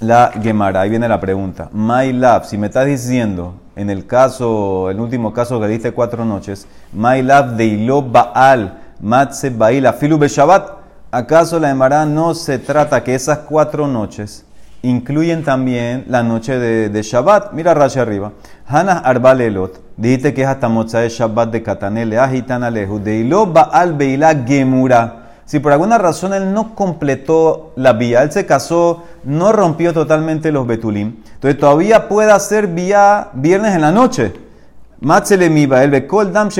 la 0.00 0.30
Gemara, 0.40 0.82
ahí 0.82 0.90
viene 0.90 1.08
la 1.08 1.20
pregunta. 1.20 1.68
My 1.72 2.12
love, 2.12 2.46
si 2.46 2.56
me 2.56 2.68
estás 2.68 2.86
diciendo 2.86 3.54
en 3.74 3.90
el 3.90 4.06
caso, 4.06 4.90
el 4.90 5.00
último 5.00 5.32
caso 5.32 5.60
que 5.60 5.68
diste 5.68 5.92
cuatro 5.92 6.24
noches, 6.24 6.66
Mailav 6.92 7.56
de 7.56 7.64
Ilo 7.64 8.02
Baal, 8.02 8.78
Matze 9.00 9.50
Baila, 9.50 9.92
Filu 9.92 10.18
Shabbat, 10.18 10.70
¿acaso 11.10 11.58
la 11.60 11.70
Emara 11.70 12.04
no 12.04 12.34
se 12.34 12.58
trata 12.58 13.02
que 13.04 13.14
esas 13.14 13.38
cuatro 13.38 13.86
noches 13.86 14.44
incluyen 14.82 15.44
también 15.44 16.04
la 16.08 16.22
noche 16.22 16.58
de, 16.58 16.88
de 16.88 17.02
Shabbat? 17.02 17.52
Mira 17.52 17.74
Rashi 17.74 17.98
arriba. 17.98 18.32
Hana 18.66 18.98
Arbalelot, 18.98 19.80
dijiste 19.96 20.34
que 20.34 20.42
es 20.42 20.48
hasta 20.48 20.68
Mocha 20.68 20.98
de 20.98 21.08
Shabbat 21.08 21.50
de 21.50 21.62
Katanele, 21.62 22.18
Ajitan 22.18 22.62
Aleju, 22.62 22.98
de 22.98 23.18
Ilo 23.18 23.46
Baal 23.46 23.94
Beila 23.94 24.34
Gemura. 24.44 25.27
Si 25.48 25.60
por 25.60 25.72
alguna 25.72 25.96
razón 25.96 26.34
él 26.34 26.52
no 26.52 26.74
completó 26.74 27.72
la 27.74 27.94
vía, 27.94 28.22
él 28.22 28.30
se 28.30 28.44
casó, 28.44 29.04
no 29.24 29.50
rompió 29.50 29.94
totalmente 29.94 30.52
los 30.52 30.66
betulim, 30.66 31.22
entonces 31.24 31.58
todavía 31.58 32.06
puede 32.06 32.30
hacer 32.30 32.66
vía 32.66 33.28
viernes 33.32 33.74
en 33.74 33.80
la 33.80 33.90
noche. 33.90 34.34
el 35.00 35.90
bekol 35.90 36.34
dam 36.34 36.50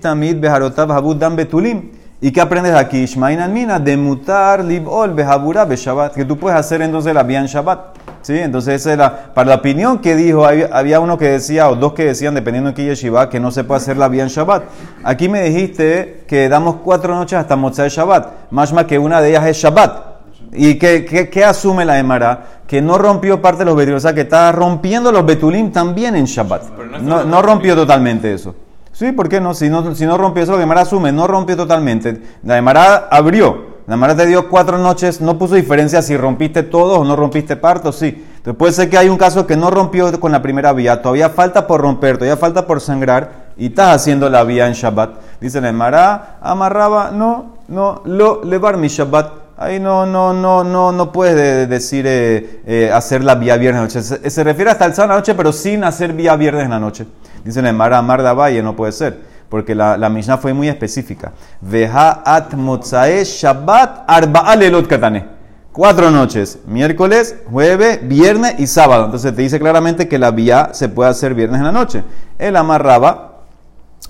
tamid 0.00 0.40
beharotav 0.40 1.18
dam 1.18 1.36
betulim. 1.36 1.90
¿Y 2.22 2.32
qué 2.32 2.40
aprendes 2.40 2.74
aquí? 2.74 3.02
Ishmainan 3.02 3.52
mina 3.52 3.78
de 3.78 3.94
mutar 3.98 4.64
libol 4.64 5.12
behabura 5.12 5.66
beshabat. 5.66 6.14
Que 6.14 6.24
tú 6.24 6.38
puedes 6.38 6.58
hacer 6.58 6.80
entonces 6.80 7.12
la 7.12 7.24
vía 7.24 7.40
en 7.40 7.46
Shabbat. 7.46 7.93
¿Sí? 8.24 8.38
Entonces, 8.38 8.76
esa 8.76 8.94
era, 8.94 9.34
para 9.34 9.50
la 9.50 9.56
opinión 9.56 9.98
que 9.98 10.16
dijo, 10.16 10.46
había, 10.46 10.98
uno 10.98 11.18
que 11.18 11.28
decía, 11.28 11.68
o 11.68 11.76
dos 11.76 11.92
que 11.92 12.06
decían, 12.06 12.34
dependiendo 12.34 12.70
de 12.70 12.74
qué 12.74 12.82
yeshiva, 12.86 13.28
que 13.28 13.38
no 13.38 13.50
se 13.50 13.64
puede 13.64 13.82
hacer 13.82 13.98
la 13.98 14.08
vía 14.08 14.22
en 14.22 14.30
Shabbat. 14.30 14.62
Aquí 15.02 15.28
me 15.28 15.42
dijiste 15.42 16.24
que 16.26 16.48
damos 16.48 16.76
cuatro 16.76 17.14
noches 17.14 17.38
hasta 17.38 17.54
Motzai 17.54 17.90
Shabbat. 17.90 18.50
Más 18.50 18.72
más 18.72 18.86
que 18.86 18.98
una 18.98 19.20
de 19.20 19.28
ellas 19.28 19.46
es 19.46 19.58
Shabbat. 19.58 20.14
¿Y 20.54 20.78
qué, 20.78 21.04
qué, 21.30 21.44
asume 21.44 21.84
la 21.84 21.98
Emara? 21.98 22.62
Que 22.66 22.80
no 22.80 22.96
rompió 22.96 23.42
parte 23.42 23.58
de 23.58 23.64
los 23.66 23.76
betulim, 23.76 23.98
o 23.98 24.00
sea, 24.00 24.14
que 24.14 24.22
está 24.22 24.50
rompiendo 24.52 25.12
los 25.12 25.26
betulim 25.26 25.70
también 25.70 26.16
en 26.16 26.24
Shabbat. 26.24 26.62
No, 27.02 27.24
no 27.24 27.42
rompió 27.42 27.76
totalmente 27.76 28.32
eso. 28.32 28.54
Sí, 28.90 29.12
¿por 29.12 29.28
qué 29.28 29.38
no? 29.38 29.52
Si 29.52 29.68
no, 29.68 29.94
si 29.94 30.06
no 30.06 30.16
rompió 30.16 30.42
eso, 30.42 30.52
la 30.52 30.60
Gemara 30.60 30.80
asume, 30.80 31.12
no 31.12 31.26
rompió 31.26 31.58
totalmente. 31.58 32.22
La 32.42 32.54
Gemara 32.54 33.08
abrió. 33.10 33.73
La 33.86 33.98
Mara 33.98 34.16
te 34.16 34.24
dio 34.24 34.48
cuatro 34.48 34.78
noches, 34.78 35.20
no 35.20 35.38
puso 35.38 35.56
diferencia 35.56 36.00
si 36.00 36.16
rompiste 36.16 36.62
todo 36.62 37.00
o 37.00 37.04
no 37.04 37.16
rompiste 37.16 37.54
parto, 37.56 37.92
sí. 37.92 38.24
Entonces 38.36 38.56
puede 38.56 38.72
ser 38.72 38.88
que 38.88 38.96
hay 38.96 39.10
un 39.10 39.18
caso 39.18 39.46
que 39.46 39.58
no 39.58 39.70
rompió 39.70 40.18
con 40.18 40.32
la 40.32 40.40
primera 40.40 40.72
vía, 40.72 41.02
todavía 41.02 41.28
falta 41.28 41.66
por 41.66 41.82
romper, 41.82 42.16
todavía 42.16 42.38
falta 42.38 42.66
por 42.66 42.80
sangrar 42.80 43.52
y 43.58 43.66
estás 43.66 43.94
haciendo 43.94 44.30
la 44.30 44.42
vía 44.42 44.66
en 44.66 44.72
Shabbat. 44.72 45.16
Dice 45.38 45.60
la 45.60 45.70
Mara, 45.72 46.38
amarraba, 46.40 47.10
no, 47.10 47.56
no, 47.68 48.00
lo 48.06 48.42
levar 48.42 48.78
mi 48.78 48.88
Shabbat. 48.88 49.44
Ahí 49.58 49.78
no, 49.78 50.06
no, 50.06 50.32
no, 50.32 50.64
no, 50.64 50.90
no 50.90 51.12
puedes 51.12 51.68
decir 51.68 52.06
eh, 52.08 52.62
eh, 52.66 52.90
hacer 52.92 53.22
la 53.22 53.34
vía 53.34 53.58
viernes 53.58 53.82
noche. 53.82 54.02
Se, 54.02 54.44
refiere 54.44 54.70
hasta 54.70 54.86
el 54.86 54.94
sábado 54.94 55.12
la 55.12 55.18
noche, 55.20 55.34
pero 55.34 55.52
sin 55.52 55.84
hacer 55.84 56.14
vía 56.14 56.34
viernes 56.36 56.64
en 56.64 56.70
la 56.70 56.80
noche. 56.80 57.06
Dice 57.44 57.60
la 57.60 57.72
Mara, 57.74 57.98
amar 57.98 58.22
valle, 58.22 58.62
no 58.62 58.74
puede 58.74 58.92
ser 58.92 59.33
porque 59.54 59.76
la, 59.76 59.96
la 59.96 60.08
Mishnah 60.08 60.36
fue 60.38 60.52
muy 60.52 60.68
específica. 60.68 61.30
Veja 61.60 62.22
at 62.24 62.54
motzae 62.54 63.24
shabbat 63.24 64.02
arba'a 64.08 64.56
lelot 64.56 64.88
katane. 64.88 65.26
Cuatro 65.70 66.10
noches, 66.10 66.58
miércoles, 66.66 67.36
jueves, 67.48 68.00
viernes 68.02 68.56
y 68.58 68.66
sábado. 68.66 69.04
Entonces 69.04 69.32
te 69.32 69.42
dice 69.42 69.60
claramente 69.60 70.08
que 70.08 70.18
la 70.18 70.32
vía 70.32 70.70
se 70.72 70.88
puede 70.88 71.10
hacer 71.10 71.34
viernes 71.34 71.60
en 71.60 71.66
la 71.66 71.70
noche. 71.70 72.02
Él 72.36 72.56
amarraba 72.56 73.44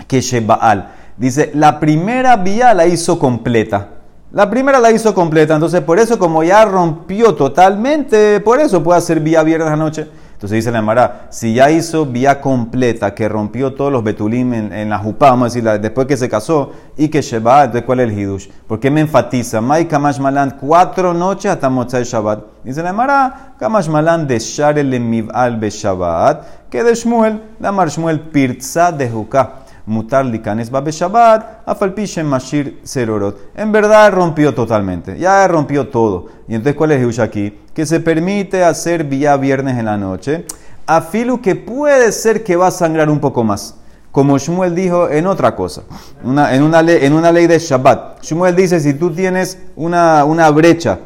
que 0.07 0.19
Shebaal. 0.19 0.93
Dice, 1.15 1.51
la 1.53 1.79
primera 1.79 2.37
vía 2.37 2.73
la 2.73 2.87
hizo 2.87 3.19
completa. 3.19 3.89
La 4.31 4.49
primera 4.49 4.79
la 4.79 4.89
hizo 4.89 5.13
completa. 5.13 5.53
Entonces, 5.53 5.81
por 5.81 5.99
eso, 5.99 6.17
como 6.17 6.43
ya 6.43 6.65
rompió 6.65 7.35
totalmente, 7.35 8.39
por 8.39 8.59
eso 8.59 8.81
puede 8.81 8.97
hacer 8.97 9.19
vía 9.19 9.43
viernes 9.43 9.67
en 9.67 9.77
la 9.77 9.85
noche. 9.85 10.07
Entonces 10.45 10.63
dice 10.63 10.71
la 10.71 10.77
Emara, 10.77 11.25
si 11.31 11.55
ya 11.55 11.71
hizo 11.71 12.05
vía 12.05 12.39
completa, 12.39 13.15
que 13.15 13.27
rompió 13.27 13.73
todos 13.73 13.91
los 13.91 14.03
betulim 14.03 14.53
en, 14.53 14.89
la 14.91 14.99
jupá, 14.99 15.31
vamos 15.31 15.45
a 15.45 15.55
decir, 15.55 15.81
después 15.81 16.05
que 16.05 16.15
se 16.17 16.29
casó, 16.29 16.71
y 16.95 17.07
que 17.07 17.23
Sheba, 17.23 17.63
entonces 17.63 17.83
¿cuál 17.83 18.01
es 18.01 18.11
el 18.11 18.19
hidush? 18.19 18.49
¿Por 18.67 18.79
qué 18.79 18.91
me 18.91 19.01
enfatiza? 19.01 19.59
Mai 19.59 19.87
Kamash 19.87 20.19
Malan, 20.19 20.55
cuatro 20.61 21.15
noches 21.15 21.51
hasta 21.51 21.67
Motzai 21.67 22.03
Shabbat. 22.03 22.43
Dice 22.63 22.83
la 22.83 22.91
Emara, 22.91 23.55
Kamash 23.57 23.89
Malan 23.89 24.27
de 24.27 24.37
Sharel 24.37 24.99
Miv'al 24.99 25.57
Be 25.57 25.71
Shabbat, 25.71 26.69
que 26.69 26.83
de 26.83 26.93
Shmuel, 26.93 27.41
la 27.59 27.71
Mar 27.71 27.89
Shmuel 27.89 28.19
Pirza 28.19 28.91
de 28.91 29.09
Juká 29.09 29.64
mutar 29.85 30.25
likanes 30.25 30.69
babe 30.69 30.91
Shabbat, 30.91 31.63
afalpishem 31.65 32.27
mashir 32.27 32.79
serorot. 32.83 33.37
En 33.55 33.71
verdad 33.71 34.11
rompió 34.11 34.53
totalmente, 34.53 35.17
ya 35.17 35.47
rompió 35.47 35.87
todo. 35.89 36.27
Y 36.47 36.55
entonces, 36.55 36.75
¿cuál 36.75 36.91
es 36.91 37.17
el 37.17 37.21
aquí? 37.21 37.59
Que 37.73 37.85
se 37.85 37.99
permite 37.99 38.63
hacer 38.63 39.03
vía 39.03 39.37
viernes 39.37 39.77
en 39.77 39.85
la 39.85 39.97
noche, 39.97 40.45
afilu 40.85 41.41
que 41.41 41.55
puede 41.55 42.11
ser 42.11 42.43
que 42.43 42.55
va 42.55 42.67
a 42.67 42.71
sangrar 42.71 43.09
un 43.09 43.19
poco 43.19 43.43
más. 43.43 43.75
Como 44.11 44.37
Shmuel 44.37 44.73
dijo 44.73 45.09
en 45.09 45.27
otra 45.27 45.55
cosa, 45.55 45.83
en, 46.23 46.63
una 46.63 46.81
ley, 46.81 47.47
de 47.47 47.59
Shabbat. 47.59 48.23
Shmuel 48.23 48.55
dice, 48.55 48.79
si 48.79 48.93
tú 48.93 49.11
tienes 49.11 49.59
una, 49.75 50.49
brecha 50.51 50.99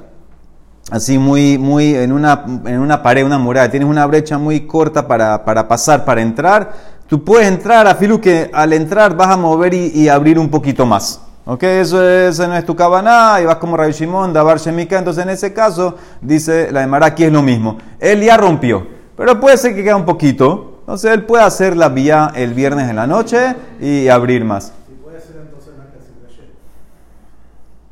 así 0.91 1.17
muy, 1.17 1.57
muy, 1.57 1.95
en 1.95 2.11
una, 2.11 3.01
pared, 3.01 3.25
una 3.25 3.39
muralla, 3.39 3.71
tienes 3.71 3.89
una 3.89 4.05
brecha 4.05 4.37
muy 4.37 4.67
corta 4.67 5.07
para 5.07 5.67
pasar, 5.67 6.05
para 6.05 6.21
entrar, 6.21 6.71
tú 7.09 7.23
puedes 7.23 7.47
entrar 7.47 7.87
a 7.87 7.95
Filu 7.95 8.21
que 8.21 8.49
al 8.53 8.71
entrar 8.71 9.15
vas 9.17 9.29
a 9.29 9.37
mover 9.37 9.73
y, 9.73 9.87
y 9.87 10.07
abrir 10.07 10.39
un 10.39 10.49
poquito 10.49 10.85
más. 10.85 11.21
¿Ok? 11.49 11.63
Eso, 11.63 12.07
es, 12.07 12.37
no 12.37 12.55
es 12.55 12.63
tu 12.63 12.75
cabana 12.75 13.39
y 13.41 13.45
vas 13.45 13.55
como 13.55 13.75
Rabbi 13.75 13.91
Shimon, 13.91 14.31
Dabar 14.31 14.59
Shemika. 14.59 14.99
Entonces, 14.99 15.23
en 15.23 15.31
ese 15.31 15.51
caso, 15.51 15.95
dice 16.21 16.71
la 16.71 16.85
de 16.85 17.05
aquí 17.07 17.23
es 17.23 17.31
lo 17.31 17.41
mismo. 17.41 17.79
Él 17.99 18.21
ya 18.21 18.37
rompió, 18.37 18.85
pero 19.17 19.39
puede 19.39 19.57
ser 19.57 19.73
que 19.73 19.83
quede 19.83 19.95
un 19.95 20.05
poquito. 20.05 20.81
Entonces, 20.81 21.11
él 21.11 21.25
puede 21.25 21.43
hacer 21.43 21.75
la 21.75 21.89
vía 21.89 22.31
el 22.35 22.53
viernes 22.53 22.87
en 22.87 22.97
la 22.97 23.07
noche 23.07 23.55
y 23.81 24.07
abrir 24.09 24.45
más. 24.45 24.73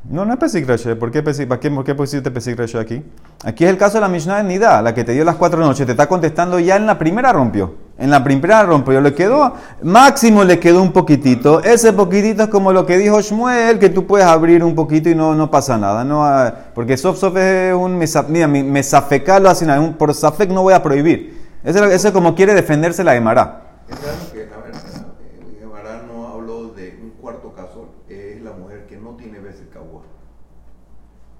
No, 0.04 0.24
no 0.24 0.32
es 0.34 0.38
Pesik 0.38 0.96
¿Por 0.96 1.10
qué, 1.10 1.22
pesik, 1.22 1.48
¿Para 1.48 1.60
qué, 1.60 1.70
por 1.70 1.84
qué 1.84 1.94
pusiste 1.94 2.30
Pesik 2.30 2.58
aquí? 2.76 3.02
Aquí 3.44 3.64
es 3.64 3.70
el 3.70 3.76
caso 3.76 3.98
de 3.98 4.02
la 4.02 4.08
Mishnah 4.08 4.38
de 4.38 4.44
Nida, 4.44 4.80
la 4.80 4.94
que 4.94 5.02
te 5.02 5.12
dio 5.12 5.24
las 5.24 5.34
cuatro 5.34 5.58
noches. 5.58 5.84
Te 5.84 5.92
está 5.92 6.06
contestando 6.06 6.60
ya 6.60 6.76
en 6.76 6.86
la 6.86 6.96
primera 6.96 7.32
rompió. 7.32 7.87
En 7.98 8.10
la 8.10 8.22
primera 8.22 8.62
rompió. 8.62 9.00
Le 9.00 9.12
quedó, 9.12 9.54
máximo 9.82 10.44
le 10.44 10.60
quedó 10.60 10.80
un 10.80 10.92
poquitito. 10.92 11.60
Ese 11.62 11.92
poquitito 11.92 12.44
es 12.44 12.48
como 12.48 12.72
lo 12.72 12.86
que 12.86 12.96
dijo 12.96 13.20
Shmuel, 13.20 13.80
que 13.80 13.90
tú 13.90 14.06
puedes 14.06 14.26
abrir 14.26 14.62
un 14.62 14.76
poquito 14.76 15.10
y 15.10 15.16
no, 15.16 15.34
no 15.34 15.50
pasa 15.50 15.76
nada. 15.76 16.04
No, 16.04 16.24
porque 16.74 16.96
Sof 16.96 17.18
Sof 17.18 17.36
es 17.36 17.74
un 17.74 17.98
mira, 18.28 18.46
mesafecalo 18.46 19.50
así, 19.50 19.66
por 19.98 20.14
Safek 20.14 20.50
no 20.50 20.62
voy 20.62 20.74
a 20.74 20.82
prohibir. 20.82 21.36
Eso, 21.64 21.84
es 21.84 22.10
como 22.12 22.36
quiere 22.36 22.54
defenderse 22.54 23.02
la 23.02 23.16
Emara. 23.16 23.64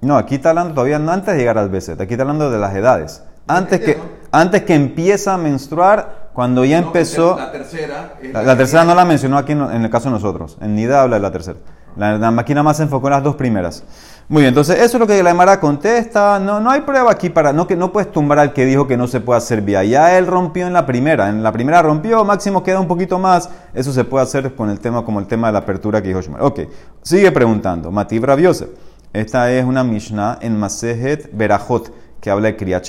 No, 0.01 0.17
aquí 0.17 0.37
está 0.37 0.51
hablando 0.51 0.75
todavía 0.75 0.99
no 0.99 1.11
antes 1.11 1.35
de 1.35 1.41
llegar 1.41 1.59
al 1.59 1.71
veces, 1.71 1.99
aquí 1.99 2.15
está 2.15 2.23
hablando 2.23 2.51
de 2.51 2.59
las 2.59 2.75
edades. 2.75 3.23
Antes 3.49 3.81
que, 3.81 3.99
antes 4.31 4.63
que 4.63 4.75
empieza 4.75 5.35
a 5.35 5.39
menstruar, 5.39 6.28
cuando 6.39 6.65
ya 6.65 6.79
empezó... 6.79 7.37
La 7.37 7.51
tercera... 7.51 8.15
La, 8.33 8.57
tercera 8.57 8.85
no 8.85 8.95
la 8.95 9.05
mencionó 9.05 9.39
aquí 9.39 9.51
en, 9.51 9.61
el 9.61 9.91
caso 9.91 10.05
de 10.05 10.13
nosotros. 10.13 10.57
En 10.61 10.77
Nida 10.77 11.03
habla 11.03 11.17
de 11.17 11.23
la 11.23 11.33
tercera. 11.33 11.59
La, 11.97 12.31
máquina 12.31 12.63
más 12.63 12.77
se 12.77 12.85
enfocó 12.85 13.09
en 13.09 13.15
las 13.15 13.25
dos 13.25 13.35
primeras. 13.35 13.83
Muy 14.29 14.43
bien, 14.43 14.51
entonces 14.51 14.77
eso 14.77 14.99
es 14.99 15.01
lo 15.01 15.09
que 15.09 15.21
la 15.21 15.31
Emara 15.31 15.59
contesta. 15.59 16.39
No, 16.39 16.61
no 16.61 16.71
hay 16.71 16.83
prueba 16.83 17.11
aquí 17.11 17.29
para. 17.29 17.53
No, 17.53 17.67
que 17.67 17.75
no 17.75 17.91
puedes 17.91 18.13
tumbar 18.13 18.39
al 18.39 18.53
que 18.53 18.67
dijo 18.67 18.87
que 18.87 18.97
no 18.97 19.09
se 19.09 19.19
puede 19.19 19.39
hacer 19.39 19.63
vía. 19.63 19.83
Ya 19.83 20.17
él 20.17 20.29
rompió 20.29 20.69
en 20.69 20.75
la 20.75 20.87
primera. 20.87 21.29
En 21.29 21.43
la 21.43 21.51
primera 21.51 21.83
rompió, 21.83 22.25
máximo 22.25 22.63
queda 22.63 22.79
un 22.79 22.87
poquito 22.87 23.19
más. 23.19 23.51
Eso 23.75 23.93
se 23.93 24.05
puede 24.05 24.23
hacer 24.23 24.55
con 24.55 24.71
el 24.71 24.79
tema, 24.79 25.05
como 25.05 25.19
el 25.19 25.27
tema 25.27 25.49
de 25.49 25.55
la 25.55 25.59
apertura 25.59 26.01
que 26.01 26.07
dijo 26.07 26.23
Shmuel. 26.23 26.43
Ok, 26.43 26.61
sigue 27.03 27.33
preguntando. 27.33 27.91
Matib 27.91 28.25
Rabiose. 28.25 28.69
Esta 29.13 29.51
es 29.51 29.65
una 29.65 29.83
Mishnah 29.83 30.39
en 30.41 30.57
Masejet 30.57 31.37
Berajot 31.37 31.93
que 32.21 32.31
habla 32.31 32.47
de 32.47 32.57
Kriyat 32.57 32.87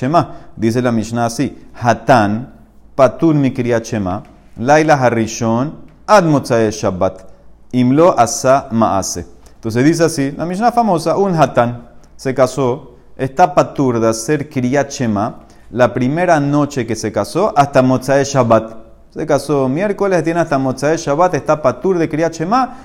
Dice 0.55 0.83
la 0.83 0.91
Mishnah 0.91 1.25
así: 1.25 1.57
Hatan 2.99 3.17
patur 3.17 3.35
mi 3.35 3.51
Kriyat 3.51 3.87
Laila 4.57 4.95
Harishon 4.95 5.73
ad 6.05 6.25
Shabbat 6.71 7.25
imlo 7.71 8.13
asa 8.17 8.67
maase. 8.71 9.25
Entonces 9.55 9.83
dice 9.85 10.03
así: 10.03 10.31
la 10.37 10.45
Mishnah 10.45 10.71
famosa, 10.71 11.15
un 11.17 11.33
Hatan 11.33 11.87
se 12.17 12.33
casó, 12.33 12.95
está 13.17 13.53
patur 13.55 13.99
de 13.99 14.09
hacer 14.09 14.49
Kriyat 14.49 14.91
la 15.71 15.93
primera 15.93 16.39
noche 16.39 16.85
que 16.85 16.95
se 16.95 17.11
casó 17.11 17.53
hasta 17.55 17.81
Motzae 17.81 18.23
Shabbat. 18.25 18.77
Se 19.11 19.25
casó 19.25 19.69
miércoles, 19.69 20.23
tiene 20.23 20.41
hasta 20.41 20.57
Motzae 20.57 20.97
Shabbat, 20.97 21.35
está 21.35 21.61
patur 21.61 21.97
de 21.97 22.09
Kriyat 22.09 22.35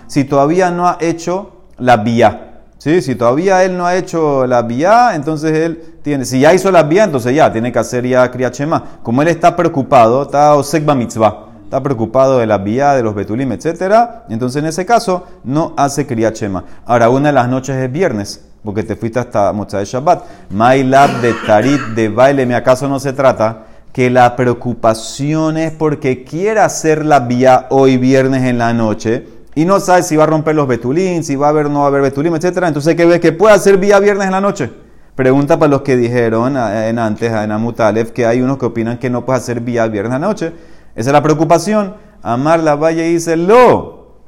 si 0.06 0.24
todavía 0.24 0.70
no 0.70 0.86
ha 0.86 0.96
hecho 1.00 1.50
la 1.78 1.96
vía. 1.96 2.53
¿Sí? 2.84 3.00
Si 3.00 3.14
todavía 3.14 3.64
él 3.64 3.78
no 3.78 3.86
ha 3.86 3.96
hecho 3.96 4.46
la 4.46 4.60
vía, 4.60 5.12
entonces 5.14 5.56
él 5.56 5.82
tiene, 6.02 6.26
si 6.26 6.40
ya 6.40 6.52
hizo 6.52 6.70
la 6.70 6.82
vía, 6.82 7.04
entonces 7.04 7.34
ya 7.34 7.50
tiene 7.50 7.72
que 7.72 7.78
hacer 7.78 8.06
ya 8.06 8.30
kriachema. 8.30 8.98
Como 9.02 9.22
él 9.22 9.28
está 9.28 9.56
preocupado, 9.56 10.24
está 10.24 10.54
osekba 10.54 10.94
mitzvah, 10.94 11.46
está 11.64 11.82
preocupado 11.82 12.40
de 12.40 12.46
la 12.46 12.58
vía, 12.58 12.92
de 12.92 13.02
los 13.02 13.14
betulim, 13.14 13.50
etc. 13.52 14.24
Entonces 14.28 14.62
en 14.62 14.68
ese 14.68 14.84
caso 14.84 15.24
no 15.44 15.72
hace 15.78 16.06
kriachema. 16.06 16.62
Ahora, 16.84 17.08
una 17.08 17.28
de 17.28 17.32
las 17.32 17.48
noches 17.48 17.74
es 17.74 17.90
viernes, 17.90 18.44
porque 18.62 18.82
te 18.82 18.96
fuiste 18.96 19.18
hasta 19.18 19.50
de 19.50 19.84
Shabbat. 19.86 20.22
Mailab 20.50 21.22
de 21.22 21.32
tarit 21.46 21.80
de 21.94 22.10
baile, 22.10 22.44
¿me 22.44 22.54
acaso 22.54 22.86
no 22.86 23.00
se 23.00 23.14
trata? 23.14 23.64
que 23.94 24.10
la 24.10 24.34
preocupación 24.34 25.56
es 25.56 25.70
porque 25.70 26.24
quiere 26.24 26.58
hacer 26.58 27.06
la 27.06 27.20
vía 27.20 27.66
hoy 27.70 27.96
viernes 27.96 28.42
en 28.42 28.58
la 28.58 28.74
noche 28.74 29.24
y 29.54 29.64
no 29.64 29.80
sabe 29.80 30.02
si 30.02 30.16
va 30.16 30.24
a 30.24 30.26
romper 30.26 30.54
los 30.54 30.66
betulín, 30.66 31.22
si 31.22 31.36
va 31.36 31.46
a 31.46 31.50
haber 31.50 31.70
no 31.70 31.80
va 31.80 31.84
a 31.86 31.88
haber 31.88 32.02
betulín, 32.02 32.34
etc. 32.34 32.64
Entonces, 32.66 32.94
¿qué 32.96 33.06
ve? 33.06 33.20
Que 33.20 33.32
puede 33.32 33.54
hacer 33.54 33.78
vía 33.78 33.98
viernes 34.00 34.26
en 34.26 34.32
la 34.32 34.40
noche. 34.40 34.70
Pregunta 35.14 35.58
para 35.58 35.70
los 35.70 35.82
que 35.82 35.96
dijeron 35.96 36.56
en 36.56 36.98
antes, 36.98 37.32
en 37.32 37.52
Amutalef, 37.52 38.10
que 38.10 38.26
hay 38.26 38.40
unos 38.40 38.58
que 38.58 38.66
opinan 38.66 38.98
que 38.98 39.10
no 39.10 39.24
puede 39.24 39.38
hacer 39.38 39.60
vía 39.60 39.86
viernes 39.86 40.14
en 40.14 40.20
la 40.22 40.26
noche. 40.26 40.52
Esa 40.96 41.10
es 41.10 41.12
la 41.12 41.22
preocupación. 41.22 41.94
Amar 42.22 42.60
la 42.60 42.74
valle 42.74 43.04
dice, 43.04 43.36
lo. 43.36 44.18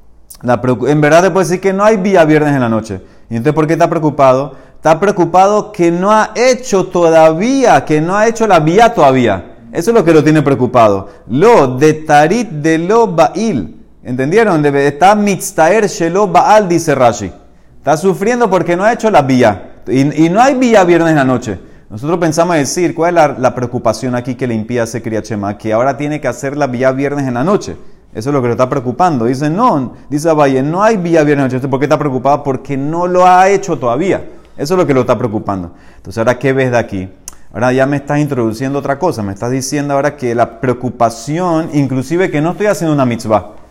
En 0.42 1.00
verdad 1.00 1.22
te 1.22 1.30
puede 1.30 1.46
decir 1.46 1.60
que 1.60 1.72
no 1.72 1.84
hay 1.84 1.96
vía 1.96 2.24
viernes 2.24 2.54
en 2.54 2.60
la 2.60 2.68
noche. 2.68 3.00
¿Y 3.28 3.34
entonces 3.34 3.54
por 3.54 3.66
qué 3.66 3.72
está 3.72 3.90
preocupado? 3.90 4.54
Está 4.76 5.00
preocupado 5.00 5.72
que 5.72 5.90
no 5.90 6.12
ha 6.12 6.30
hecho 6.36 6.86
todavía, 6.86 7.84
que 7.84 8.00
no 8.00 8.16
ha 8.16 8.28
hecho 8.28 8.46
la 8.46 8.60
vía 8.60 8.94
todavía. 8.94 9.56
Eso 9.72 9.90
es 9.90 9.96
lo 9.96 10.04
que 10.04 10.12
lo 10.12 10.22
tiene 10.22 10.42
preocupado. 10.42 11.08
Lo 11.26 11.76
de 11.76 11.94
tarit 11.94 12.48
de 12.48 12.78
lo 12.78 13.08
bail. 13.08 13.75
¿Entendieron? 14.06 14.64
Está 14.64 15.16
mitztaer 15.16 15.88
shelo 15.88 16.28
baal, 16.28 16.68
dice 16.68 16.94
Rashi. 16.94 17.32
Está 17.78 17.96
sufriendo 17.96 18.48
porque 18.48 18.76
no 18.76 18.84
ha 18.84 18.92
hecho 18.92 19.10
la 19.10 19.22
vía. 19.22 19.82
Y, 19.88 20.28
no 20.28 20.40
hay 20.40 20.54
vía 20.54 20.84
viernes 20.84 21.10
en 21.10 21.16
la 21.16 21.24
noche. 21.24 21.58
Nosotros 21.90 22.16
pensamos 22.20 22.54
decir, 22.54 22.94
¿cuál 22.94 23.18
es 23.18 23.38
la, 23.40 23.52
preocupación 23.52 24.14
aquí 24.14 24.36
que 24.36 24.46
le 24.46 24.54
impide 24.54 24.80
hacer 24.80 25.02
Kriachema? 25.02 25.58
Que 25.58 25.72
ahora 25.72 25.96
tiene 25.96 26.20
que 26.20 26.28
hacer 26.28 26.56
la 26.56 26.68
vía 26.68 26.92
viernes 26.92 27.26
en 27.26 27.34
la 27.34 27.42
noche. 27.42 27.76
Eso 28.14 28.30
es 28.30 28.32
lo 28.32 28.40
que 28.40 28.46
lo 28.46 28.52
está 28.52 28.68
preocupando. 28.68 29.24
Dice, 29.24 29.50
no, 29.50 29.94
dice 30.08 30.32
Valle, 30.32 30.62
no 30.62 30.84
hay 30.84 30.98
vía 30.98 31.24
viernes 31.24 31.52
noche. 31.52 31.66
¿Por 31.66 31.80
qué 31.80 31.86
está 31.86 31.98
preocupado? 31.98 32.44
Porque 32.44 32.76
no 32.76 33.08
lo 33.08 33.26
ha 33.26 33.48
hecho 33.48 33.76
todavía. 33.76 34.24
Eso 34.56 34.74
es 34.74 34.78
lo 34.78 34.86
que 34.86 34.94
lo 34.94 35.00
está 35.00 35.18
preocupando. 35.18 35.72
Entonces, 35.96 36.18
ahora, 36.18 36.38
¿qué 36.38 36.52
ves 36.52 36.70
de 36.70 36.78
aquí? 36.78 37.08
Ahora 37.52 37.72
ya 37.72 37.86
me 37.86 37.96
estás 37.96 38.20
introduciendo 38.20 38.78
otra 38.78 39.00
cosa. 39.00 39.24
Me 39.24 39.32
estás 39.32 39.50
diciendo 39.50 39.94
ahora 39.94 40.16
que 40.16 40.32
la 40.36 40.60
preocupación, 40.60 41.70
inclusive 41.72 42.30
que 42.30 42.40
no 42.40 42.52
estoy 42.52 42.66
haciendo 42.66 42.94
una 42.94 43.04
mitzvah. 43.04 43.65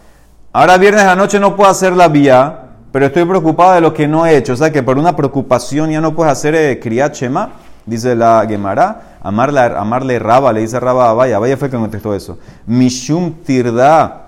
Ahora 0.57 0.77
viernes 0.77 1.03
a 1.03 1.07
la 1.07 1.15
noche 1.17 1.37
no 1.37 1.53
puedo 1.57 1.69
hacer 1.69 1.91
la 1.91 2.07
vía, 2.07 2.59
pero 2.93 3.07
estoy 3.07 3.25
preocupado 3.25 3.73
de 3.73 3.81
lo 3.81 3.93
que 3.93 4.07
no 4.07 4.25
he 4.25 4.37
hecho. 4.37 4.53
O 4.53 4.55
sea 4.55 4.71
que 4.71 4.81
por 4.81 4.97
una 4.97 5.13
preocupación 5.13 5.91
ya 5.91 5.99
no 5.99 6.15
puedes 6.15 6.31
hacer 6.31 6.55
eh, 6.55 6.79
Shema, 7.13 7.49
dice 7.85 8.15
la 8.15 8.45
Gemara. 8.47 9.17
Amarle, 9.21 9.59
amarle 9.59 10.17
Raba, 10.17 10.53
le 10.53 10.61
dice 10.61 10.79
Raba 10.79 11.09
a 11.09 11.13
Vaya. 11.13 11.39
Vaya 11.39 11.57
fue 11.57 11.69
que 11.69 11.75
contestó 11.75 12.15
eso. 12.15 12.37
Mishum 12.67 13.33
tirda 13.43 14.27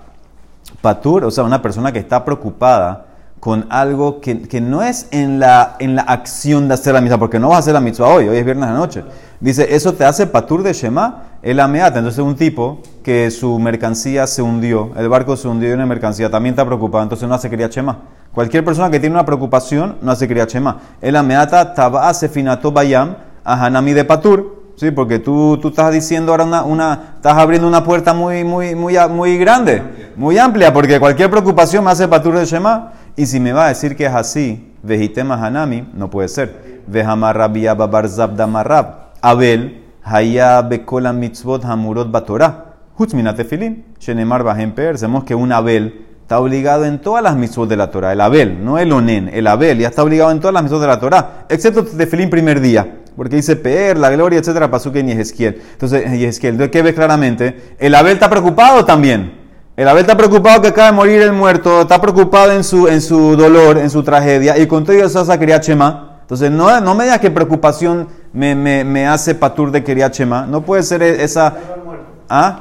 patur, 0.82 1.24
o 1.24 1.30
sea, 1.30 1.44
una 1.44 1.62
persona 1.62 1.92
que 1.92 1.98
está 1.98 2.22
preocupada 2.26 3.06
con 3.40 3.64
algo 3.70 4.20
que, 4.20 4.42
que, 4.42 4.60
no 4.60 4.82
es 4.82 5.08
en 5.12 5.40
la, 5.40 5.76
en 5.78 5.96
la 5.96 6.02
acción 6.02 6.68
de 6.68 6.74
hacer 6.74 6.92
la 6.92 7.00
misa, 7.00 7.16
porque 7.16 7.38
no 7.38 7.48
vas 7.48 7.56
a 7.56 7.60
hacer 7.60 7.72
la 7.72 7.80
mitzvah 7.80 8.08
hoy, 8.08 8.28
hoy 8.28 8.36
es 8.36 8.44
viernes 8.44 8.68
a 8.68 8.72
la 8.72 8.78
noche. 8.78 9.02
Dice, 9.40 9.74
eso 9.74 9.94
te 9.94 10.04
hace 10.04 10.26
patur 10.26 10.62
de 10.62 10.74
Shema, 10.74 11.22
el 11.42 11.60
ameata. 11.60 11.98
Entonces 11.98 12.22
un 12.22 12.36
tipo 12.36 12.80
que 13.02 13.30
su 13.30 13.58
mercancía 13.58 14.26
se 14.26 14.42
hundió, 14.42 14.90
el 14.96 15.08
barco 15.08 15.36
se 15.36 15.48
hundió 15.48 15.72
en 15.72 15.78
la 15.78 15.86
mercancía, 15.86 16.30
también 16.30 16.54
está 16.54 16.64
preocupado, 16.64 17.02
entonces 17.02 17.28
no 17.28 17.34
hace 17.34 17.48
quería 17.48 17.68
Shema. 17.68 17.98
Cualquier 18.32 18.64
persona 18.64 18.90
que 18.90 19.00
tiene 19.00 19.14
una 19.14 19.24
preocupación 19.24 19.96
no 20.02 20.12
hace 20.12 20.28
quería 20.28 20.44
Shema. 20.44 20.78
El 21.00 21.16
ameata 21.16 21.74
taba 21.74 22.12
finato 22.14 22.70
bayam 22.70 23.16
a 23.44 23.64
hanami 23.64 23.92
de 23.92 24.04
patur. 24.04 24.58
Sí, 24.76 24.92
porque 24.92 25.18
tú, 25.18 25.58
tú 25.60 25.68
estás 25.68 25.92
diciendo 25.92 26.30
ahora 26.30 26.44
una, 26.44 26.62
una, 26.62 27.14
estás 27.16 27.36
abriendo 27.36 27.66
una 27.66 27.82
puerta 27.82 28.14
muy, 28.14 28.44
muy, 28.44 28.76
muy, 28.76 28.94
muy 29.10 29.36
grande, 29.36 29.82
muy 30.14 30.38
amplia, 30.38 30.72
porque 30.72 31.00
cualquier 31.00 31.28
preocupación 31.28 31.82
me 31.84 31.90
hace 31.90 32.06
patur 32.06 32.38
de 32.38 32.44
Shema. 32.44 32.92
Y 33.16 33.26
si 33.26 33.40
me 33.40 33.52
va 33.52 33.64
a 33.64 33.68
decir 33.70 33.96
que 33.96 34.06
es 34.06 34.14
así, 34.14 34.72
vejitema 34.84 35.34
hanami, 35.44 35.88
no 35.94 36.08
puede 36.08 36.28
ser. 36.28 36.82
Vejamarrabia 36.86 37.74
babar 37.74 38.08
zabda 38.08 38.46
marrab. 38.46 39.08
Abel, 39.20 39.87
haya 40.10 40.62
bekola 40.62 41.12
mitzvot 41.12 41.64
hamurot 41.64 42.10
batorah. 42.10 42.64
Hutzminat 42.98 43.36
tefilin. 43.36 43.84
Shenemar 43.98 44.42
bajem 44.42 44.72
per. 44.72 44.98
Sabemos 44.98 45.24
que 45.24 45.34
un 45.34 45.52
Abel 45.52 46.06
está 46.28 46.40
obligado 46.40 46.84
en 46.84 47.00
todas 47.00 47.22
las 47.22 47.36
mitzvot 47.36 47.66
de 47.68 47.76
la 47.76 47.90
Torah. 47.90 48.12
El 48.12 48.20
Abel, 48.20 48.62
no 48.62 48.78
el 48.78 48.92
Onen. 48.92 49.30
El 49.32 49.46
Abel 49.46 49.78
ya 49.78 49.88
está 49.88 50.02
obligado 50.02 50.30
en 50.30 50.40
todas 50.40 50.52
las 50.52 50.62
mitzvot 50.62 50.82
de 50.82 50.86
la 50.86 51.00
Torah, 51.00 51.46
excepto 51.48 51.84
tefilin 51.84 52.28
primer 52.28 52.60
día. 52.60 52.98
Porque 53.16 53.36
dice 53.36 53.56
Peer, 53.56 53.96
la 53.96 54.10
gloria, 54.10 54.38
etcétera, 54.38 54.70
Pasuque 54.70 55.00
y 55.00 55.10
Ezequiel. 55.10 55.60
Entonces, 55.72 56.04
Ezequiel, 56.04 56.52
entonces, 56.52 56.70
¿qué 56.70 56.82
ves 56.82 56.94
claramente? 56.94 57.74
El 57.78 57.94
Abel 57.94 58.12
está 58.12 58.28
preocupado 58.28 58.84
también. 58.84 59.38
El 59.74 59.88
Abel 59.88 60.02
está 60.02 60.18
preocupado 60.18 60.60
que 60.60 60.68
acaba 60.68 60.88
de 60.88 60.92
morir 60.92 61.22
el 61.22 61.32
muerto, 61.32 61.80
está 61.80 61.98
preocupado 61.98 62.52
en 62.52 62.62
su, 62.62 62.88
en 62.88 63.00
su 63.00 63.34
dolor, 63.34 63.78
en 63.78 63.88
su 63.88 64.02
tragedia, 64.02 64.58
y 64.58 64.66
con 64.66 64.84
todo 64.84 64.96
eso 64.96 65.22
esa 65.22 65.38
quería 65.38 65.60
Chema. 65.60 66.18
Entonces, 66.20 66.50
no, 66.50 66.78
no 66.82 66.94
me 66.94 67.04
digas 67.04 67.20
que 67.20 67.30
preocupación 67.30 68.06
me, 68.38 69.06
hace 69.06 69.34
patur 69.34 69.70
de 69.70 69.82
quería 69.82 70.10
Chema. 70.10 70.46
No 70.46 70.62
puede 70.62 70.82
ser 70.82 71.02
e, 71.02 71.22
esa. 71.22 71.54
¿Ah? 72.28 72.60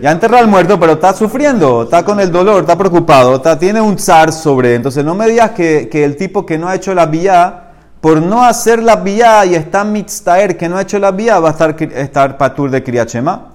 Ya 0.00 0.10
enterró 0.10 0.36
al 0.36 0.48
muerto, 0.48 0.80
pero 0.80 0.94
está 0.94 1.12
sufriendo, 1.12 1.84
está 1.84 2.04
con 2.04 2.18
el 2.18 2.32
dolor, 2.32 2.62
está 2.62 2.76
preocupado, 2.76 3.36
está, 3.36 3.58
tiene 3.58 3.80
un 3.80 3.98
zar 3.98 4.32
sobre. 4.32 4.74
Entonces, 4.74 5.04
no 5.04 5.14
me 5.14 5.28
digas 5.28 5.52
que, 5.52 5.88
que 5.88 6.04
el 6.04 6.16
tipo 6.16 6.44
que 6.44 6.58
no 6.58 6.68
ha 6.68 6.74
hecho 6.74 6.92
la 6.92 7.06
vía 7.06 7.68
por 8.02 8.20
no 8.20 8.44
hacer 8.44 8.82
la 8.82 8.96
vía 8.96 9.46
y 9.46 9.54
está 9.54 9.84
mitztaer 9.84 10.56
que 10.56 10.68
no 10.68 10.76
ha 10.76 10.82
hecho 10.82 10.98
la 10.98 11.12
vía, 11.12 11.38
va 11.38 11.50
a 11.50 11.52
estar, 11.52 11.80
estar 11.80 12.36
patur 12.36 12.68
de 12.68 12.82
kriachema. 12.82 13.52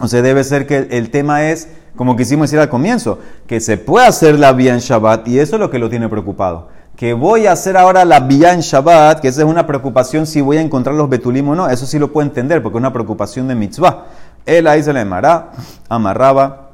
O 0.00 0.08
sea, 0.08 0.22
debe 0.22 0.42
ser 0.42 0.66
que 0.66 0.88
el, 0.90 1.10
tema 1.10 1.44
es, 1.50 1.68
como 1.94 2.16
quisimos 2.16 2.48
decir 2.48 2.60
al 2.60 2.70
comienzo, 2.70 3.18
que 3.46 3.60
se 3.60 3.76
puede 3.76 4.06
hacer 4.06 4.38
la 4.38 4.52
vía 4.52 4.72
en 4.72 4.78
Shabbat 4.78 5.28
y 5.28 5.38
eso 5.38 5.56
es 5.56 5.60
lo 5.60 5.70
que 5.70 5.78
lo 5.78 5.90
tiene 5.90 6.08
preocupado. 6.08 6.68
Que 6.98 7.14
voy 7.14 7.46
a 7.46 7.52
hacer 7.52 7.76
ahora 7.76 8.04
la 8.04 8.16
en 8.16 8.58
Shabbat, 8.58 9.20
que 9.20 9.28
esa 9.28 9.42
es 9.42 9.46
una 9.46 9.68
preocupación 9.68 10.26
si 10.26 10.40
voy 10.40 10.56
a 10.56 10.60
encontrar 10.60 10.96
los 10.96 11.08
betulim 11.08 11.48
o 11.48 11.54
no, 11.54 11.68
eso 11.68 11.86
sí 11.86 11.96
lo 11.96 12.12
puedo 12.12 12.26
entender 12.26 12.60
porque 12.60 12.76
es 12.76 12.80
una 12.80 12.92
preocupación 12.92 13.46
de 13.46 13.54
mitzvah. 13.54 14.06
Él 14.44 14.66
ahí 14.66 14.82
se 14.82 14.92
le 14.92 15.06
amarraba. 15.88 16.70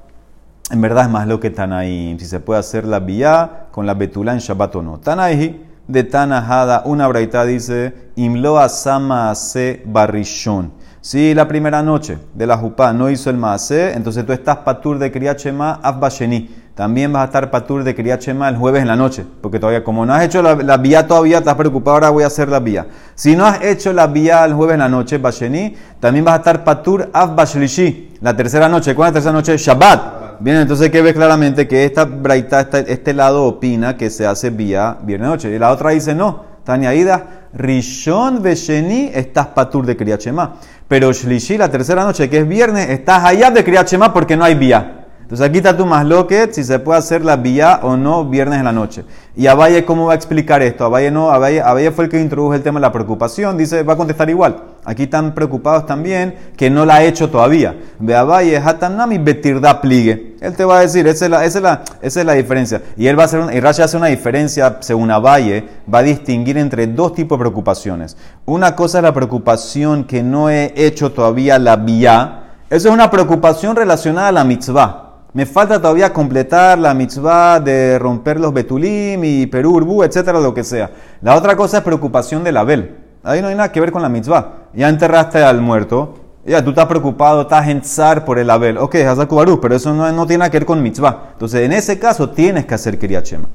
En 0.71 0.81
verdad 0.81 1.05
es 1.05 1.11
más 1.11 1.27
lo 1.27 1.39
que 1.39 1.51
Tanaim, 1.51 2.19
si 2.19 2.25
se 2.25 2.41
puede 2.41 2.59
hacer 2.59 2.87
la 2.87 3.01
vía 3.01 3.67
con 3.71 3.85
la 3.85 3.93
betulá 3.93 4.33
en 4.33 4.39
Shabbat 4.39 4.77
o 4.77 4.83
no. 4.83 4.99
Tanaim 4.99 5.59
de 5.87 6.05
Tanahada, 6.05 6.85
una 6.87 7.07
braita 7.07 7.45
dice, 7.45 8.11
Imloa 8.17 8.71
Sama 8.71 9.35
se 9.35 9.83
barrishon. 9.85 10.73
Si 11.03 11.35
la 11.35 11.47
primera 11.47 11.83
noche 11.83 12.17
de 12.33 12.47
la 12.47 12.57
Jupá 12.57 12.95
no 12.95 13.11
hizo 13.11 13.29
el 13.29 13.37
Maase, 13.37 13.93
entonces 13.93 14.25
tú 14.25 14.33
estás 14.33 14.57
patur 14.57 14.99
de 14.99 15.13
Kriachema 15.13 15.81
Afbasheni. 15.83 16.64
También 16.75 17.13
vas 17.13 17.23
a 17.23 17.25
estar 17.27 17.53
patur 17.53 17.85
de 17.85 17.95
Kriachema 17.95 18.49
el 18.49 18.57
jueves 18.57 18.83
en 18.83 18.89
la 18.89 18.97
noche, 18.97 19.25
porque 19.41 19.61
todavía, 19.61 19.85
como 19.85 20.05
no 20.05 20.13
has 20.13 20.25
hecho 20.25 20.43
la, 20.43 20.77
vía 20.77 21.07
todavía, 21.07 21.39
estás 21.39 21.55
preocupado, 21.55 21.95
ahora 21.95 22.11
voy 22.11 22.25
a 22.25 22.27
hacer 22.27 22.49
la 22.49 22.59
vía. 22.59 22.89
Si 23.15 23.37
no 23.37 23.47
has 23.47 23.63
hecho 23.63 23.93
la 23.93 24.09
vía 24.09 24.45
el 24.45 24.55
jueves 24.55 24.75
en 24.75 24.81
la 24.81 24.89
noche, 24.89 25.19
Basheni, 25.19 25.77
también 26.01 26.25
vas 26.25 26.35
a 26.35 26.39
estar 26.39 26.65
patur 26.65 27.11
Afbashlishi, 27.13 28.17
la 28.21 28.35
tercera 28.35 28.69
noche. 28.69 28.93
¿Cuál 28.93 29.09
es 29.09 29.13
la 29.13 29.15
tercera 29.15 29.33
noche? 29.33 29.57
Shabbat. 29.57 30.41
Bien, 30.41 30.57
entonces 30.57 30.91
que 30.91 31.01
ve 31.01 31.15
claramente 31.15 31.69
que 31.69 31.85
esta 31.85 32.07
braita, 32.07 32.69
este 32.89 33.15
lado 33.15 33.45
opina 33.45 33.97
que 33.97 34.11
se 34.11 34.27
hace 34.27 34.51
vía 34.51 34.99
viernes 35.01 35.29
noche. 35.29 35.55
Y 35.55 35.59
la 35.61 35.71
otra 35.71 35.91
dice 35.91 36.13
no. 36.13 36.55
Tania 36.65 36.93
Ida, 36.93 37.47
Rishon 37.53 38.43
Vesheni, 38.43 39.13
estás 39.15 39.47
patur 39.49 39.87
de 39.87 39.97
Kriachema. 39.97 40.57
Pero 40.89 41.13
Shlishi, 41.13 41.57
la 41.57 41.71
tercera 41.71 42.05
noche, 42.05 42.29
que 42.29 42.39
es 42.39 42.49
viernes, 42.49 42.89
estás 42.89 43.23
allá 43.23 43.53
de 43.53 43.63
Kriachema 43.63 44.13
porque 44.13 44.37
no 44.37 44.43
hay 44.43 44.57
vía. 44.57 45.04
Entonces 45.25 45.49
aquí 45.49 45.57
está 45.57 45.75
tu 45.75 45.87
más 45.87 46.05
loquet, 46.05 46.53
si 46.53 46.63
se 46.63 46.79
puede 46.79 46.99
hacer 46.99 47.25
la 47.25 47.37
vía 47.37 47.81
o 47.83 47.97
no 47.97 48.27
viernes 48.27 48.59
en 48.59 48.67
la 48.67 48.73
noche. 48.73 49.07
Y 49.35 49.47
Abaye, 49.47 49.85
¿cómo 49.87 50.07
va 50.07 50.13
a 50.13 50.17
explicar 50.17 50.61
esto? 50.61 50.85
Abaye 50.85 51.11
no, 51.11 51.31
Abaye, 51.31 51.91
fue 51.93 52.05
el 52.05 52.11
que 52.11 52.21
introdujo 52.21 52.53
el 52.53 52.63
tema 52.63 52.79
de 52.79 52.83
la 52.83 52.93
preocupación, 52.93 53.57
dice, 53.57 53.83
va 53.83 53.95
a 53.95 53.97
contestar 53.97 54.29
igual. 54.29 54.63
Aquí 54.85 55.05
están 55.05 55.35
preocupados 55.35 55.87
también 55.87 56.35
que 56.59 56.69
no 56.69 56.85
la 56.85 56.97
ha 56.97 57.05
hecho 57.05 57.31
todavía. 57.31 57.75
Ve 57.99 58.15
Abaye, 58.15 58.59
Hatanami 58.59 59.17
Betirda 59.17 59.81
pligue. 59.81 60.37
Él 60.43 60.55
te 60.55 60.65
va 60.67 60.77
a 60.77 60.81
decir, 60.83 61.07
esa 61.07 61.25
es 61.25 61.31
la, 61.31 61.45
esa 61.47 61.59
es 61.59 61.63
la, 61.63 61.85
esa 62.03 62.21
es 62.21 62.27
la 62.27 62.35
diferencia. 62.35 62.83
Y 62.99 63.07
él 63.07 63.19
va 63.19 63.23
a 63.23 63.25
hacer, 63.25 63.43
y 63.51 63.61
Rashi 63.61 63.81
hace 63.81 63.97
una 63.97 64.09
diferencia, 64.09 64.77
según 64.81 65.11
Abaye, 65.11 65.67
va 65.93 66.01
a 66.01 66.03
distinguir 66.03 66.59
entre 66.59 66.87
dos 66.87 67.15
tipos 67.15 67.39
de 67.39 67.45
preocupaciones. 67.45 68.19
Una 68.45 68.77
cosa 68.77 68.99
es 68.99 69.05
la 69.05 69.15
preocupación 69.15 70.05
que 70.05 70.23
no 70.23 70.51
he 70.51 70.75
hecho 70.77 71.13
todavía 71.13 71.59
la 71.59 71.77
vía. 71.77 72.43
Eso 72.69 72.89
es 72.89 72.95
una 72.95 73.11
preocupación 73.11 73.75
relacionada 73.75 74.29
a 74.29 74.33
la 74.33 74.45
mitzvah. 74.45 75.04
Me 75.35 75.47
falta 75.47 75.81
todavía 75.81 76.13
completar 76.13 76.79
la 76.79 76.95
mitzvah 76.95 77.59
de 77.59 77.99
romper 77.99 78.39
los 78.39 78.55
betulim 78.55 79.25
y 79.25 79.47
perurbu, 79.47 80.05
etcétera, 80.05 80.39
lo 80.39 80.55
que 80.55 80.63
sea. 80.63 80.93
La 81.23 81.35
otra 81.35 81.57
cosa 81.57 81.79
es 81.79 81.83
preocupación 81.83 82.45
del 82.45 82.57
Abel. 82.57 82.99
Ahí 83.25 83.43
no 83.43 83.49
hay 83.49 83.57
nada 83.57 83.73
que 83.73 83.81
ver 83.81 83.91
con 83.91 84.01
la 84.01 84.09
mitzvah. 84.09 84.69
Ya 84.75 84.89
enterraste 84.89 85.43
al 85.43 85.61
muerto, 85.61 86.15
ya 86.47 86.63
tú 86.63 86.71
estás 86.71 86.87
preocupado, 86.87 87.43
estás 87.43 87.67
en 87.67 87.83
zar 87.83 88.25
por 88.25 88.39
el 88.39 88.49
Abel. 88.49 88.79
Ok, 88.79 88.95
Hazakubaru, 88.95 89.61
pero 89.61 89.75
eso 89.75 89.93
no, 89.93 90.13
no, 90.13 90.25
tiene 90.25 90.39
nada 90.39 90.53
que 90.53 90.61
ver 90.61 90.67
con 90.67 90.81
mitzvah. 90.81 91.31
Entonces, 91.33 91.63
en 91.63 91.73
ese 91.73 91.99
caso 91.99 92.31
tienes 92.31 92.65
que 92.65 92.75
hacer 92.75 92.97
Kiriachema. 92.97 93.49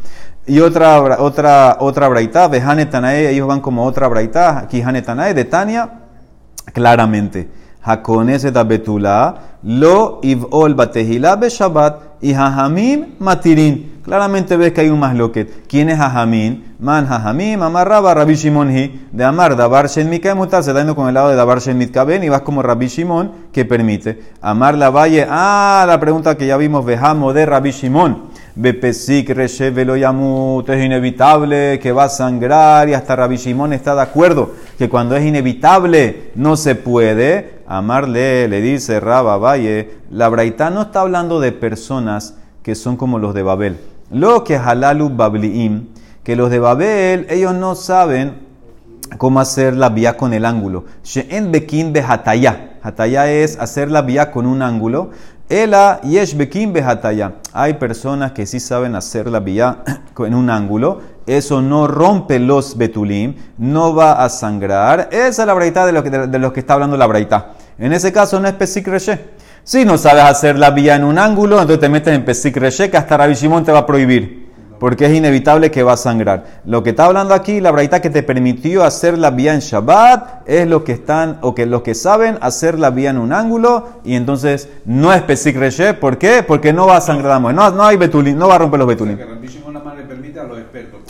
Y 0.47 0.59
otra, 0.59 1.21
otra, 1.21 1.77
otra 1.79 2.09
braita, 2.09 2.49
Behane 2.49 2.87
Tanae, 2.87 3.29
ellos 3.29 3.47
van 3.47 3.61
como 3.61 3.85
otra 3.85 4.09
braita, 4.09 4.59
aquí 4.59 4.81
de 4.81 5.45
Tania, 5.45 5.91
claramente. 6.73 7.47
Hakoneset 7.83 8.55
betula 8.67 9.57
lo 9.63 10.19
ivol 10.23 10.73
batehila 10.75 11.35
be 11.35 11.49
Shabbat 11.49 12.09
y 12.21 12.33
matirin. 13.19 13.99
Claramente 14.03 14.57
ves 14.57 14.73
que 14.73 14.81
hay 14.81 14.89
un 14.89 14.99
masloquet. 14.99 15.67
¿Quién 15.67 15.89
es 15.89 15.99
hajamim? 15.99 16.63
Man 16.79 17.05
hajamim, 17.05 17.61
amarraba 17.61 18.13
Rabbi 18.13 18.33
Shimon 18.33 18.75
hi, 18.75 19.07
de 19.11 19.23
amar 19.23 19.55
dabar 19.55 19.87
shen 19.87 20.09
mutar, 20.35 20.63
se 20.63 20.73
yendo 20.73 20.95
con 20.95 21.07
el 21.07 21.13
lado 21.13 21.29
de 21.29 21.35
dabar 21.35 21.59
shen 21.59 21.79
y 21.79 22.29
vas 22.29 22.41
como 22.41 22.63
Rabbi 22.63 22.87
Shimon 22.87 23.31
que 23.51 23.65
permite. 23.65 24.19
Amar 24.41 24.75
la 24.75 24.89
valle, 24.89 25.27
ah, 25.29 25.85
la 25.87 25.99
pregunta 25.99 26.35
que 26.35 26.47
ya 26.47 26.57
vimos, 26.57 26.85
vejamo 26.85 27.33
de 27.33 27.45
Rabbi 27.45 27.71
Shimon. 27.71 28.29
Bepesik 28.55 29.29
Reshevelo 29.29 29.95
Yamut, 29.95 30.67
es 30.69 30.83
inevitable 30.83 31.79
que 31.79 31.91
va 31.91 32.05
a 32.05 32.09
sangrar 32.09 32.89
y 32.89 32.93
hasta 32.93 33.15
Rabbi 33.15 33.37
Shimon 33.37 33.73
está 33.73 33.95
de 33.95 34.01
acuerdo 34.01 34.51
que 34.79 34.87
cuando 34.87 35.17
es 35.17 35.25
inevitable 35.25 36.31
no 36.35 36.55
se 36.55 36.73
puede. 36.73 37.59
Amarle, 37.67 38.47
le 38.47 38.61
dice 38.61 39.01
Rabba 39.01 39.37
Valle, 39.37 39.99
la 40.09 40.29
Braita 40.29 40.69
no 40.69 40.83
está 40.83 41.01
hablando 41.01 41.41
de 41.41 41.51
personas 41.51 42.35
que 42.63 42.75
son 42.75 42.95
como 42.95 43.19
los 43.19 43.33
de 43.33 43.43
Babel. 43.43 43.77
Lo 44.09 44.45
que 44.45 44.55
halalu 44.55 45.09
babliim, 45.09 45.89
que 46.23 46.37
los 46.37 46.49
de 46.49 46.59
Babel, 46.59 47.27
ellos 47.29 47.53
no 47.55 47.75
saben 47.75 48.35
cómo 49.17 49.41
hacer 49.41 49.75
la 49.75 49.89
vía 49.89 50.15
con 50.15 50.33
el 50.33 50.45
ángulo. 50.45 50.85
She'en 51.03 51.51
bekin 51.51 51.91
behataya. 51.91 52.77
Hataya 52.81 53.29
es 53.29 53.59
hacer 53.59 53.91
la 53.91 54.01
vía 54.01 54.31
con 54.31 54.45
un 54.45 54.61
ángulo. 54.61 55.09
Ela 55.49 55.99
yesh 56.03 56.37
bekim 56.37 56.71
behataya. 56.71 57.33
Hay 57.51 57.73
personas 57.73 58.31
que 58.31 58.45
sí 58.45 58.61
saben 58.61 58.95
hacer 58.95 59.27
la 59.27 59.41
vía 59.41 59.83
en 60.19 60.33
un 60.33 60.49
ángulo. 60.49 61.01
Eso 61.29 61.61
no 61.61 61.85
rompe 61.85 62.39
los 62.39 62.75
betulim, 62.75 63.35
no 63.59 63.93
va 63.93 64.23
a 64.23 64.29
sangrar. 64.29 65.09
Esa 65.11 65.43
es 65.43 65.45
la 65.45 65.53
braita 65.53 65.85
de 65.85 65.91
los 65.91 66.01
que, 66.01 66.09
de, 66.09 66.51
que 66.51 66.59
está 66.59 66.73
hablando 66.73 66.97
la 66.97 67.05
braita. 67.05 67.51
En 67.77 67.93
ese 67.93 68.11
caso 68.11 68.39
no 68.39 68.47
es 68.47 68.55
pesik 68.55 68.87
reshe. 68.87 69.19
Si 69.63 69.85
no 69.85 69.99
sabes 69.99 70.23
hacer 70.23 70.57
la 70.57 70.71
vía 70.71 70.95
en 70.95 71.03
un 71.03 71.19
ángulo, 71.19 71.61
entonces 71.61 71.81
te 71.81 71.87
metes 71.87 72.15
en 72.15 72.25
pesik 72.25 72.57
reshe 72.57 72.89
que 72.89 72.97
hasta 72.97 73.15
Rabbi 73.15 73.35
Shimon 73.35 73.63
te 73.63 73.71
va 73.71 73.79
a 73.79 73.85
prohibir 73.85 74.49
porque 74.79 75.05
es 75.05 75.13
inevitable 75.13 75.69
que 75.69 75.83
va 75.83 75.93
a 75.93 75.97
sangrar. 75.97 76.61
Lo 76.65 76.81
que 76.81 76.91
está 76.91 77.05
hablando 77.05 77.33
aquí, 77.33 77.59
la 77.59 77.71
braita 77.71 78.01
que 78.01 78.09
te 78.09 78.23
permitió 78.23 78.83
hacer 78.83 79.17
la 79.17 79.29
vía 79.29 79.53
en 79.53 79.59
Shabbat, 79.59 80.47
es 80.47 80.67
lo 80.67 80.83
que 80.83 80.93
están, 80.93 81.37
o 81.41 81.53
que 81.53 81.65
los 81.65 81.81
que 81.81 81.93
saben 81.93 82.37
hacer 82.41 82.79
la 82.79 82.89
vía 82.89 83.09
en 83.09 83.17
un 83.17 83.33
ángulo, 83.33 83.89
y 84.03 84.15
entonces 84.15 84.69
no 84.85 85.13
es 85.13 85.21
Pesik. 85.21 85.57
¿Por 85.99 86.17
qué? 86.17 86.43
Porque 86.43 86.71
no 86.71 86.87
va 86.87 86.97
a 86.97 87.01
sangrar 87.01 87.41
No, 87.41 87.51
no 87.51 87.83
hay 87.83 87.97
betulín, 87.97 88.37
no 88.37 88.47
va 88.47 88.55
a 88.55 88.59
romper 88.59 88.79
los 88.79 88.87
betulín. 88.87 89.19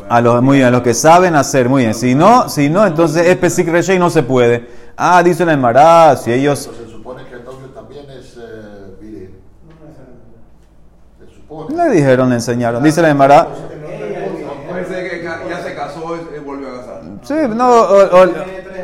A 0.09 0.21
los 0.21 0.41
muy 0.41 0.57
bien, 0.57 0.67
a 0.67 0.71
los 0.71 0.81
que 0.81 0.93
saben 0.93 1.35
hacer, 1.35 1.69
muy 1.69 1.83
bien. 1.83 1.93
Si 1.93 2.15
no, 2.15 2.49
si 2.49 2.69
no, 2.69 2.85
entonces 2.85 3.27
es 3.27 3.37
Pesik 3.37 3.67
y 3.67 3.99
no 3.99 4.09
se 4.09 4.23
puede. 4.23 4.67
Ah, 4.97 5.21
dice 5.23 5.43
el 5.43 5.57
Mará, 5.57 6.15
si 6.17 6.31
ellos... 6.31 6.69
Se 6.77 6.91
supone 6.91 7.23
que 7.25 7.35
entonces 7.35 7.73
también 7.73 8.09
es 8.09 8.37
eh, 8.37 8.69
le 11.69 11.89
dijeron, 11.95 12.29
le 12.29 12.35
enseñaron. 12.35 12.83
Dice 12.83 13.01
la 13.01 13.09
Emara. 13.09 13.47
Ya 15.49 15.63
se 15.63 15.75
casó 15.75 16.17
y 16.35 16.39
volvió 16.39 16.69
a 16.69 16.79
casar. 16.79 17.01
Sí, 17.23 17.33
no, 17.55 17.87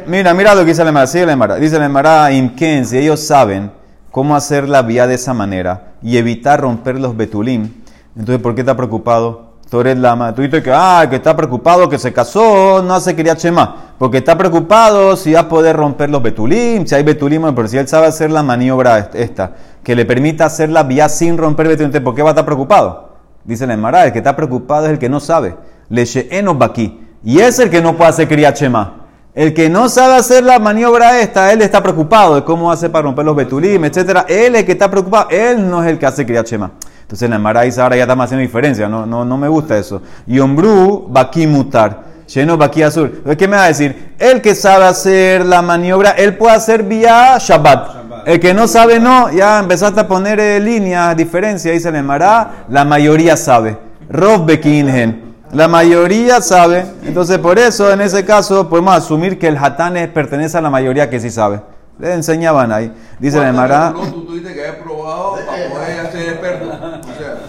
mira, 0.07 0.33
mira 0.33 0.55
lo 0.55 0.61
que 0.61 0.67
dice 0.67 0.83
la 0.83 0.89
Emara. 0.89 1.07
Sigue 1.07 1.25
la 1.25 1.33
Emara. 1.33 1.55
Dice 1.55 1.79
la 1.79 1.85
Emara, 1.85 2.31
Imken, 2.31 2.85
si 2.85 2.97
ellos 2.97 3.19
saben 3.19 3.71
cómo 4.11 4.35
hacer 4.35 4.67
la 4.67 4.81
vía 4.81 5.07
de 5.07 5.15
esa 5.15 5.33
manera 5.33 5.93
y 6.01 6.17
evitar 6.17 6.61
romper 6.61 6.99
los 6.99 7.15
betulim, 7.15 7.71
entonces 8.15 8.41
¿por 8.41 8.55
qué 8.55 8.61
está 8.61 8.75
preocupado? 8.75 9.44
Lama. 9.71 10.33
Tú 10.33 10.41
dices 10.41 10.63
que, 10.63 10.71
ah, 10.73 11.05
que 11.09 11.17
está 11.17 11.35
preocupado, 11.35 11.89
que 11.89 11.97
se 11.97 12.13
casó, 12.13 12.81
no 12.81 12.93
hace 12.93 13.15
quería 13.15 13.35
chema. 13.35 13.93
Porque 13.97 14.19
está 14.19 14.37
preocupado 14.37 15.15
si 15.17 15.33
va 15.33 15.41
a 15.41 15.49
poder 15.49 15.75
romper 15.75 16.09
los 16.09 16.21
betulim, 16.21 16.85
si 16.85 16.95
hay 16.95 17.03
betulim, 17.03 17.53
pero 17.53 17.67
si 17.67 17.77
él 17.77 17.87
sabe 17.87 18.07
hacer 18.07 18.31
la 18.31 18.43
maniobra 18.43 19.09
esta 19.13 19.51
que 19.85 19.95
le 19.95 20.03
permita 20.05 20.45
hacer 20.45 20.69
la 20.69 20.83
vía 20.83 21.07
sin 21.07 21.37
romper 21.37 21.67
el 21.67 22.01
¿por 22.01 22.15
qué 22.15 22.23
va 22.23 22.29
a 22.29 22.31
estar 22.31 22.43
preocupado? 22.43 23.09
Dice 23.43 23.67
la 23.67 23.75
Emara, 23.75 24.05
el 24.05 24.11
que 24.11 24.17
está 24.17 24.35
preocupado 24.35 24.87
es 24.87 24.93
el 24.93 24.99
que 24.99 25.07
no 25.07 25.19
sabe. 25.19 25.55
Leche 25.89 26.27
aquí. 26.61 26.99
Y 27.23 27.39
es 27.39 27.59
el 27.59 27.69
que 27.69 27.81
no 27.81 27.95
puede 27.95 28.09
hacer 28.09 28.27
criachema. 28.27 29.05
El 29.35 29.53
que 29.53 29.69
no 29.69 29.87
sabe 29.87 30.15
hacer 30.15 30.43
la 30.43 30.57
maniobra 30.57 31.19
esta, 31.19 31.53
él 31.53 31.61
está 31.61 31.83
preocupado 31.83 32.35
de 32.35 32.43
cómo 32.43 32.71
hace 32.71 32.89
para 32.89 33.03
romper 33.03 33.25
los 33.25 33.35
betulim, 33.35 33.85
etc. 33.85 34.25
Él 34.27 34.55
es 34.55 34.61
el 34.61 34.65
que 34.65 34.71
está 34.71 34.89
preocupado, 34.89 35.29
él 35.29 35.69
no 35.69 35.83
es 35.83 35.89
el 35.91 35.99
que 35.99 36.05
hace 36.07 36.25
criachema. 36.25 36.71
Entonces 37.05 37.29
la 37.29 37.35
Emara 37.35 37.61
dice, 37.61 37.81
ahora 37.81 37.95
ya 37.95 38.01
estamos 38.01 38.25
haciendo 38.25 38.41
diferencia, 38.41 38.89
no, 38.89 39.05
no, 39.05 39.23
no 39.23 39.37
me 39.37 39.47
gusta 39.47 39.77
eso. 39.77 40.01
Yombru, 40.25 41.05
baki 41.07 41.45
mutar. 41.45 42.15
Lleno 42.33 42.57
baki 42.57 42.81
azul. 42.81 43.21
¿Qué 43.37 43.47
me 43.47 43.55
va 43.55 43.65
a 43.65 43.67
decir? 43.67 44.15
El 44.17 44.41
que 44.41 44.55
sabe 44.55 44.85
hacer 44.85 45.45
la 45.45 45.61
maniobra, 45.61 46.11
él 46.11 46.35
puede 46.35 46.55
hacer 46.55 46.81
vía 46.81 47.37
Shabbat. 47.39 48.25
El 48.25 48.39
que 48.39 48.55
no 48.55 48.67
sabe, 48.67 48.99
no. 48.99 49.31
Ya 49.31 49.59
empezaste 49.59 49.99
a 49.99 50.07
poner 50.07 50.39
eh, 50.39 50.59
líneas, 50.59 51.15
diferencia, 51.15 51.71
dice 51.71 51.89
el 51.89 51.95
Emara. 51.95 52.65
La 52.69 52.83
mayoría 52.83 53.37
sabe. 53.37 53.77
Rob 54.09 54.47
Bekinhen. 54.47 55.35
La 55.51 55.67
mayoría 55.67 56.41
sabe. 56.41 56.85
Entonces, 57.03 57.37
por 57.37 57.59
eso, 57.59 57.93
en 57.93 58.01
ese 58.01 58.25
caso, 58.25 58.67
podemos 58.67 58.95
asumir 58.95 59.37
que 59.37 59.47
el 59.47 59.57
Hatán 59.57 59.93
pertenece 60.11 60.57
a 60.57 60.61
la 60.61 60.71
mayoría 60.71 61.07
que 61.07 61.19
sí 61.19 61.29
sabe. 61.29 61.61
Le 61.99 62.13
enseñaban 62.13 62.71
ahí. 62.71 62.91
Dice 63.19 63.37
el 63.37 63.45
Emara. 63.45 63.93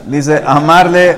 Dice, 0.06 0.42
amarle. 0.46 1.16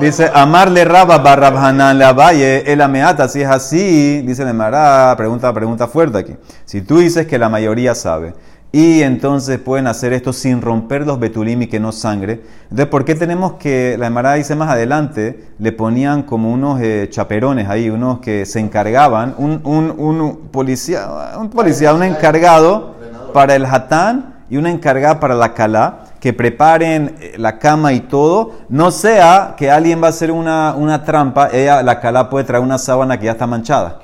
Dice, 0.00 0.30
amarle 0.32 0.84
raba 0.86 1.18
barra 1.18 1.48
Hanan 1.48 1.98
le 1.98 2.04
abaye, 2.06 2.72
el 2.72 2.80
ameata, 2.80 3.28
si 3.28 3.42
es 3.42 3.48
así, 3.48 4.22
dice 4.22 4.46
la 4.46 4.54
Mara, 4.54 5.14
pregunta, 5.14 5.52
pregunta 5.52 5.88
fuerte 5.88 6.16
aquí. 6.16 6.36
Si 6.64 6.80
tú 6.80 7.00
dices 7.00 7.26
que 7.26 7.38
la 7.38 7.50
mayoría 7.50 7.94
sabe, 7.94 8.32
y 8.72 9.02
entonces 9.02 9.58
pueden 9.58 9.86
hacer 9.86 10.14
esto 10.14 10.32
sin 10.32 10.62
romper 10.62 11.06
los 11.06 11.18
betulim 11.20 11.60
y 11.62 11.66
que 11.66 11.78
no 11.78 11.92
sangre, 11.92 12.40
entonces 12.62 12.86
¿por 12.86 13.04
qué 13.04 13.14
tenemos 13.14 13.54
que, 13.54 13.96
la 13.98 14.08
Mara 14.08 14.34
dice 14.34 14.54
más 14.56 14.70
adelante, 14.70 15.48
le 15.58 15.72
ponían 15.72 16.22
como 16.22 16.50
unos 16.50 16.80
eh, 16.80 17.08
chaperones 17.10 17.68
ahí, 17.68 17.90
unos 17.90 18.20
que 18.20 18.46
se 18.46 18.58
encargaban, 18.58 19.34
un, 19.36 19.60
un, 19.64 19.94
un 19.98 20.48
policía, 20.50 21.34
un 21.38 21.50
policía, 21.50 21.92
un 21.92 22.04
encargado 22.04 22.94
para 23.34 23.54
el 23.54 23.66
hatán 23.66 24.36
y 24.48 24.56
una 24.56 24.70
encargada 24.70 25.20
para 25.20 25.34
la 25.34 25.52
calá, 25.52 26.04
que 26.20 26.32
preparen 26.32 27.16
eh, 27.20 27.34
la 27.38 27.58
cama 27.58 27.92
y 27.92 28.00
todo, 28.00 28.52
no 28.68 28.90
sea 28.90 29.54
que 29.56 29.70
alguien 29.70 30.02
va 30.02 30.08
a 30.08 30.10
hacer 30.10 30.30
una, 30.30 30.74
una 30.76 31.02
trampa, 31.02 31.48
ella, 31.52 31.82
la 31.82 31.98
calá 31.98 32.28
puede 32.28 32.44
traer 32.44 32.62
una 32.62 32.78
sábana 32.78 33.18
que 33.18 33.24
ya 33.24 33.32
está 33.32 33.46
manchada, 33.46 33.98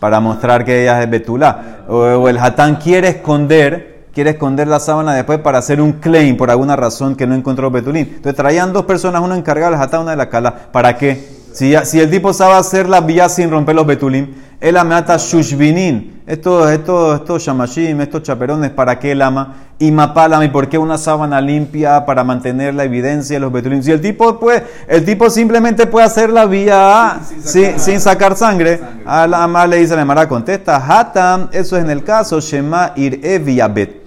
para 0.00 0.20
mostrar 0.20 0.64
que 0.64 0.82
ella 0.82 1.00
es 1.02 1.08
betulá, 1.08 1.84
o, 1.88 1.94
o 1.94 2.28
el 2.28 2.38
hatán 2.38 2.76
quiere 2.76 3.08
esconder, 3.08 4.08
quiere 4.12 4.30
esconder 4.30 4.66
la 4.66 4.80
sábana 4.80 5.14
después 5.14 5.38
para 5.38 5.58
hacer 5.58 5.80
un 5.80 5.92
claim 5.92 6.36
por 6.36 6.50
alguna 6.50 6.74
razón 6.74 7.14
que 7.14 7.26
no 7.26 7.34
encontró 7.34 7.70
betulín. 7.70 8.08
Entonces 8.08 8.34
traían 8.34 8.72
dos 8.72 8.84
personas, 8.84 9.22
una 9.22 9.36
encargada 9.36 9.70
del 9.70 9.80
hatán, 9.80 10.02
una 10.02 10.10
de 10.10 10.16
la 10.16 10.28
calá, 10.28 10.52
¿para 10.72 10.96
qué? 10.98 11.39
Si, 11.52 11.74
el 11.74 12.10
tipo 12.10 12.32
sabe 12.32 12.54
hacer 12.54 12.88
la 12.88 13.00
vía 13.00 13.28
sin 13.28 13.50
romper 13.50 13.74
los 13.74 13.86
betulim, 13.86 14.28
él 14.60 14.76
amata 14.76 15.16
shushvinin. 15.16 16.22
Estos, 16.26 16.70
estos, 16.70 17.20
estos 17.20 17.42
shamashim, 17.42 18.00
estos 18.00 18.22
chaperones, 18.22 18.70
¿para 18.70 18.98
qué 18.98 19.12
él 19.12 19.22
ama? 19.22 19.56
Y 19.78 19.90
mapálame, 19.90 20.48
¿por 20.48 20.68
qué 20.68 20.78
una 20.78 20.96
sábana 20.96 21.40
limpia 21.40 22.04
para 22.06 22.22
mantener 22.22 22.74
la 22.74 22.84
evidencia 22.84 23.36
de 23.36 23.40
los 23.40 23.52
betulim? 23.52 23.82
Si 23.82 23.90
el 23.90 24.00
tipo 24.00 24.38
puede, 24.38 24.64
el 24.86 25.04
tipo 25.04 25.28
simplemente 25.28 25.86
puede 25.86 26.06
hacer 26.06 26.30
la 26.30 26.46
vía 26.46 27.20
sin, 27.42 27.80
sin 27.80 28.00
sacar 28.00 28.36
sangre. 28.36 28.80
A 29.04 29.26
la 29.26 29.42
ama 29.42 29.66
le 29.66 29.78
dice 29.78 29.96
la 29.96 30.04
Mara, 30.04 30.28
contesta, 30.28 30.76
hatam, 30.76 31.48
eso 31.52 31.76
es 31.76 31.82
en 31.82 31.90
el 31.90 32.04
caso, 32.04 32.40
shema 32.40 32.92
ir 32.94 33.20
eviabet 33.24 33.99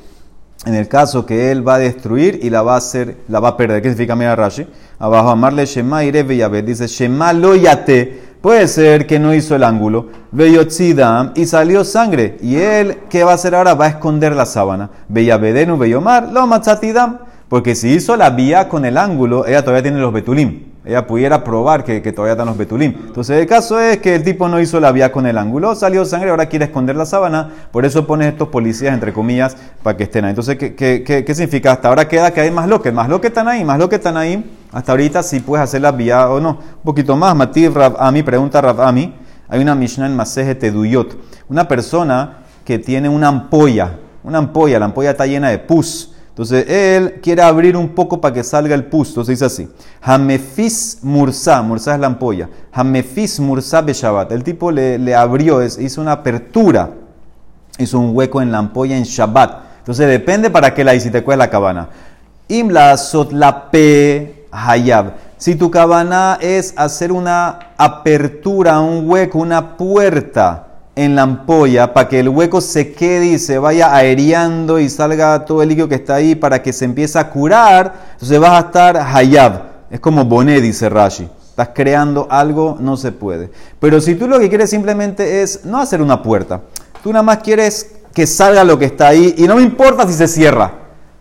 en 0.65 0.76
el 0.76 0.88
caso 0.88 1.26
que 1.26 1.52
él 1.52 1.67
va 1.67 1.76
a 1.76 1.80
destruir 1.80 2.39
y 2.41 2.49
la 2.49 2.62
va 2.62 2.76
a 2.76 2.78
hacer, 2.78 3.17
la 3.28 3.39
va 3.39 3.49
a 3.49 3.58
perder. 3.58 3.82
¿Qué 3.82 3.89
significa 3.89 4.15
mira 4.15 4.36
Rashi? 4.36 4.65
Abajo, 4.97 5.30
amarle 5.30 5.65
Shema 5.65 6.04
Ireve. 6.06 6.62
Dice 6.62 6.88
Shema 6.88 7.34
lo 7.34 7.56
yate. 7.56 8.34
Puede 8.41 8.67
ser 8.67 9.08
que 9.08 9.19
no 9.19 9.34
hizo 9.34 9.56
el 9.56 9.63
ángulo. 9.63 10.08
Veyotzidam 10.32 11.32
y 11.36 11.45
salió 11.45 11.84
sangre. 11.84 12.38
Y 12.41 12.56
él, 12.56 12.99
¿qué 13.10 13.23
va 13.23 13.32
a 13.32 13.36
hacer 13.36 13.56
ahora? 13.56 13.73
Va 13.73 13.86
a 13.86 13.89
esconder 13.89 14.36
la 14.36 14.45
sábana. 14.45 14.89
Beyabedenu 15.08 15.78
Beyomar, 15.78 16.30
lo 16.32 16.45
matzatidam. 16.47 17.19
Porque 17.49 17.76
si 17.76 17.93
hizo 17.93 18.15
la 18.17 18.30
vía 18.30 18.67
con 18.67 18.86
el 18.86 18.97
ángulo, 18.97 19.45
ella 19.45 19.62
todavía 19.62 19.84
tiene 19.84 19.99
los 19.99 20.12
betulim. 20.12 20.73
Ella 20.86 21.08
pudiera 21.08 21.46
probar 21.46 21.86
que, 21.86 22.02
que 22.02 22.12
todavía 22.12 22.34
están 22.34 22.48
los 22.48 22.58
betulim. 22.58 22.93
Entonces 23.08 23.39
el 23.39 23.48
caso 23.48 23.80
es 23.80 24.00
que 24.00 24.15
el 24.15 24.24
tipo 24.24 24.50
no 24.50 24.60
hizo 24.60 24.82
la 24.82 24.91
vía 24.91 25.13
con 25.13 25.26
el 25.26 25.38
ángulo, 25.38 25.76
salió 25.76 26.04
sangre, 26.04 26.30
ahora 26.30 26.48
quiere 26.48 26.65
esconder 26.65 26.98
la 26.98 27.06
sábana. 27.06 27.50
Por 27.72 27.86
eso 27.86 28.06
pones 28.06 28.28
estos 28.34 28.50
policías, 28.50 28.93
entre 28.93 29.13
comillas, 29.13 29.56
para 29.82 29.96
que 29.96 30.04
estén 30.04 30.26
ahí. 30.26 30.32
Entonces, 30.32 30.58
¿qué, 30.58 30.76
qué, 30.76 31.04
qué- 31.06 31.36
significa? 31.36 31.72
Hasta 31.72 31.88
ahora 31.88 32.08
queda 32.10 32.32
que 32.32 32.41
hay 32.41 32.52
más 32.52 32.67
lo 32.67 32.82
que, 32.82 32.91
más 32.91 33.08
lo 33.08 33.22
que 33.22 33.28
están 33.28 33.48
ahí, 33.48 33.63
más 33.63 33.80
lo 33.80 33.88
que 33.88 33.96
están 33.96 34.17
ahí. 34.17 34.43
Hasta 34.74 34.91
ahorita 34.91 35.24
sí 35.24 35.39
puedes 35.39 35.63
hacer 35.63 35.82
la 35.82 35.93
vía 35.93 36.30
o 36.30 36.41
no. 36.41 36.50
Un 36.50 36.84
poquito 36.84 37.15
más. 37.15 37.34
Mativ 37.34 37.74
Rav 37.76 37.96
Ami, 37.98 38.22
pregunta 38.24 38.60
Rav 38.60 38.82
Ami. 38.82 39.13
Hay 39.48 39.62
una 39.62 39.76
Mishnah 39.76 40.08
en 40.08 40.15
Maseje 40.17 40.54
Teduyot. 40.56 41.15
Una 41.48 41.65
persona 41.67 42.39
que 42.65 42.78
tiene 42.80 43.08
una 43.08 43.30
ampolla, 43.30 44.00
una 44.24 44.38
ampolla, 44.39 44.80
la 44.80 44.86
ampolla 44.86 45.12
está 45.12 45.26
llena 45.26 45.50
de 45.50 45.60
pus. 45.60 46.12
Entonces 46.34 46.67
él 46.67 47.19
quiere 47.22 47.43
abrir 47.43 47.78
un 47.78 47.89
poco 47.89 48.19
para 48.19 48.34
que 48.34 48.43
salga 48.43 48.74
el 48.74 48.86
pus. 48.86 49.10
Entonces 49.10 49.39
dice 49.39 49.46
así: 49.46 49.69
Hamefis 50.02 50.98
Mursa, 51.04 51.62
Mursa 51.62 51.93
es 51.93 52.00
la 52.00 52.08
ampolla. 52.08 52.50
Hamefis 52.72 53.39
Mursa 53.39 53.82
Beshabat. 53.82 54.32
El 54.32 54.43
tipo 54.43 54.72
le, 54.72 54.98
le 54.98 55.13
abrió, 55.13 55.62
es- 55.62 55.78
hizo 55.78 56.02
una 56.02 56.13
apertura, 56.13 56.89
hizo 57.78 58.00
un 58.00 58.15
hueco 58.15 58.41
en 58.41 58.52
la 58.52 58.58
ampolla 58.58 58.98
en 58.98 59.04
Shabbat. 59.04 59.62
Entonces 59.80 60.08
depende 60.08 60.50
para 60.50 60.74
qué 60.74 60.84
la 60.84 60.96
hiciste, 60.96 61.24
cuál 61.24 61.36
es 61.36 61.39
la 61.46 61.50
cabana. 61.52 61.89
Imla 62.48 62.98
sotlape 62.98 64.48
hayab. 64.52 65.13
Si 65.38 65.56
tu 65.56 65.69
cabana 65.69 66.38
es 66.41 66.74
hacer 66.78 67.12
una 67.12 67.60
apertura, 67.78 68.80
un 68.80 69.08
hueco, 69.10 69.38
una 69.39 69.78
puerta 69.78 70.67
en 70.95 71.15
la 71.15 71.23
ampolla 71.23 71.93
para 71.93 72.08
que 72.08 72.19
el 72.19 72.29
hueco 72.29 72.62
se 72.62 72.93
quede 72.93 73.25
y 73.25 73.39
se 73.39 73.58
vaya 73.58 73.95
aereando 73.95 74.79
y 74.79 74.89
salga 74.89 75.43
todo 75.45 75.63
el 75.63 75.69
líquido 75.69 75.89
que 75.89 75.95
está 75.95 76.15
ahí 76.15 76.36
para 76.36 76.62
que 76.62 76.71
se 76.71 76.86
empiece 76.86 77.17
a 77.17 77.29
curar, 77.29 77.93
entonces 78.13 78.39
vas 78.39 78.63
a 78.63 78.67
estar 78.67 78.97
hayab. 78.97 79.63
Es 79.89 79.99
como 79.99 80.25
boné, 80.25 80.62
dice 80.62 80.89
Rashi. 80.89 81.27
Estás 81.49 81.69
creando 81.73 82.27
algo, 82.32 82.77
no 82.79 82.97
se 82.97 83.12
puede. 83.12 83.51
Pero 83.79 84.01
si 84.01 84.15
tú 84.15 84.27
lo 84.27 84.39
que 84.39 84.49
quieres 84.49 84.71
simplemente 84.71 85.43
es 85.43 85.65
no 85.65 85.79
hacer 85.79 86.01
una 86.01 86.23
puerta, 86.23 86.62
tú 87.03 87.12
nada 87.12 87.21
más 87.21 87.38
quieres 87.39 87.91
que 88.13 88.25
salga 88.25 88.63
lo 88.63 88.79
que 88.79 88.86
está 88.86 89.10
ahí 89.10 89.36
y 89.38 89.43
no 89.43 89.56
me 89.56 89.62
importa 89.62 90.08
si 90.08 90.13
se 90.13 90.27
cierra. 90.27 90.79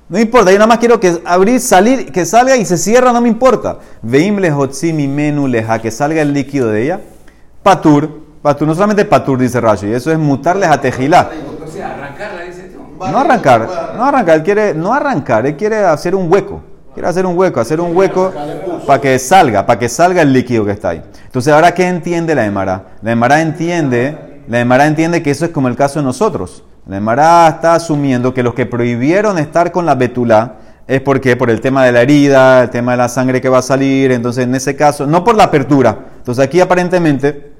No 0.08 0.18
importa, 0.18 0.50
yo 0.50 0.58
nada 0.58 0.66
más 0.66 0.78
quiero 0.78 1.00
que 1.00 1.20
abrir, 1.24 1.60
salir, 1.60 2.12
que 2.12 2.26
salga 2.26 2.56
y 2.56 2.64
se 2.64 2.76
cierra, 2.76 3.12
no 3.12 3.20
me 3.20 3.28
importa. 3.28 3.78
Veim 4.02 4.38
lehotzi 4.38 4.92
mi 4.92 5.08
menu 5.08 5.48
leja, 5.48 5.80
que 5.80 5.90
salga 5.90 6.20
el 6.20 6.34
líquido 6.34 6.68
de 6.68 6.82
ella. 6.82 7.00
Patur, 7.62 8.21
patur, 8.42 8.66
no 8.66 8.74
solamente 8.74 9.04
patur, 9.04 9.38
dice 9.38 9.60
Rashi, 9.60 9.92
eso 9.92 10.10
es 10.10 10.18
mutarles 10.18 10.68
a 10.68 10.80
tejilá. 10.80 11.30
O 11.64 11.70
sea, 11.70 11.94
arrancarla, 11.94 12.42
dice 12.42 12.72
tú. 12.74 12.80
No 12.98 13.18
arrancar, 13.18 13.68
no 13.96 14.04
arrancar, 14.04 14.36
él 14.36 14.42
quiere, 14.42 14.74
no 14.74 14.92
arrancar, 14.92 15.46
él 15.46 15.56
quiere 15.56 15.84
hacer 15.84 16.14
un 16.14 16.30
hueco. 16.30 16.62
Quiere 16.92 17.08
hacer 17.08 17.24
un 17.24 17.38
hueco, 17.38 17.58
hacer 17.58 17.80
un 17.80 17.96
hueco 17.96 18.32
para 18.86 19.00
que 19.00 19.18
salga, 19.18 19.64
para 19.64 19.78
que 19.78 19.88
salga 19.88 20.20
el 20.20 20.32
líquido 20.32 20.66
que 20.66 20.72
está 20.72 20.90
ahí. 20.90 21.02
Entonces, 21.24 21.50
ahora, 21.50 21.72
¿qué 21.72 21.88
entiende 21.88 22.34
la 22.34 22.44
Emara? 22.44 22.84
La 23.00 23.12
Emara 23.12 23.40
entiende, 23.40 24.42
la 24.46 24.60
Emara 24.60 24.86
entiende 24.86 25.22
que 25.22 25.30
eso 25.30 25.46
es 25.46 25.52
como 25.52 25.68
el 25.68 25.76
caso 25.76 26.00
de 26.00 26.04
nosotros. 26.04 26.64
La 26.86 26.98
Emara 26.98 27.48
está 27.48 27.74
asumiendo 27.74 28.34
que 28.34 28.42
los 28.42 28.52
que 28.52 28.66
prohibieron 28.66 29.38
estar 29.38 29.72
con 29.72 29.86
la 29.86 29.94
betulá 29.94 30.56
es 30.86 31.00
porque 31.00 31.36
por 31.36 31.48
el 31.48 31.62
tema 31.62 31.84
de 31.84 31.92
la 31.92 32.02
herida, 32.02 32.64
el 32.64 32.70
tema 32.70 32.92
de 32.92 32.98
la 32.98 33.08
sangre 33.08 33.40
que 33.40 33.48
va 33.48 33.58
a 33.58 33.62
salir, 33.62 34.12
entonces 34.12 34.44
en 34.44 34.54
ese 34.54 34.76
caso, 34.76 35.06
no 35.06 35.24
por 35.24 35.34
la 35.34 35.44
apertura. 35.44 35.96
Entonces 36.18 36.44
aquí 36.44 36.60
aparentemente 36.60 37.51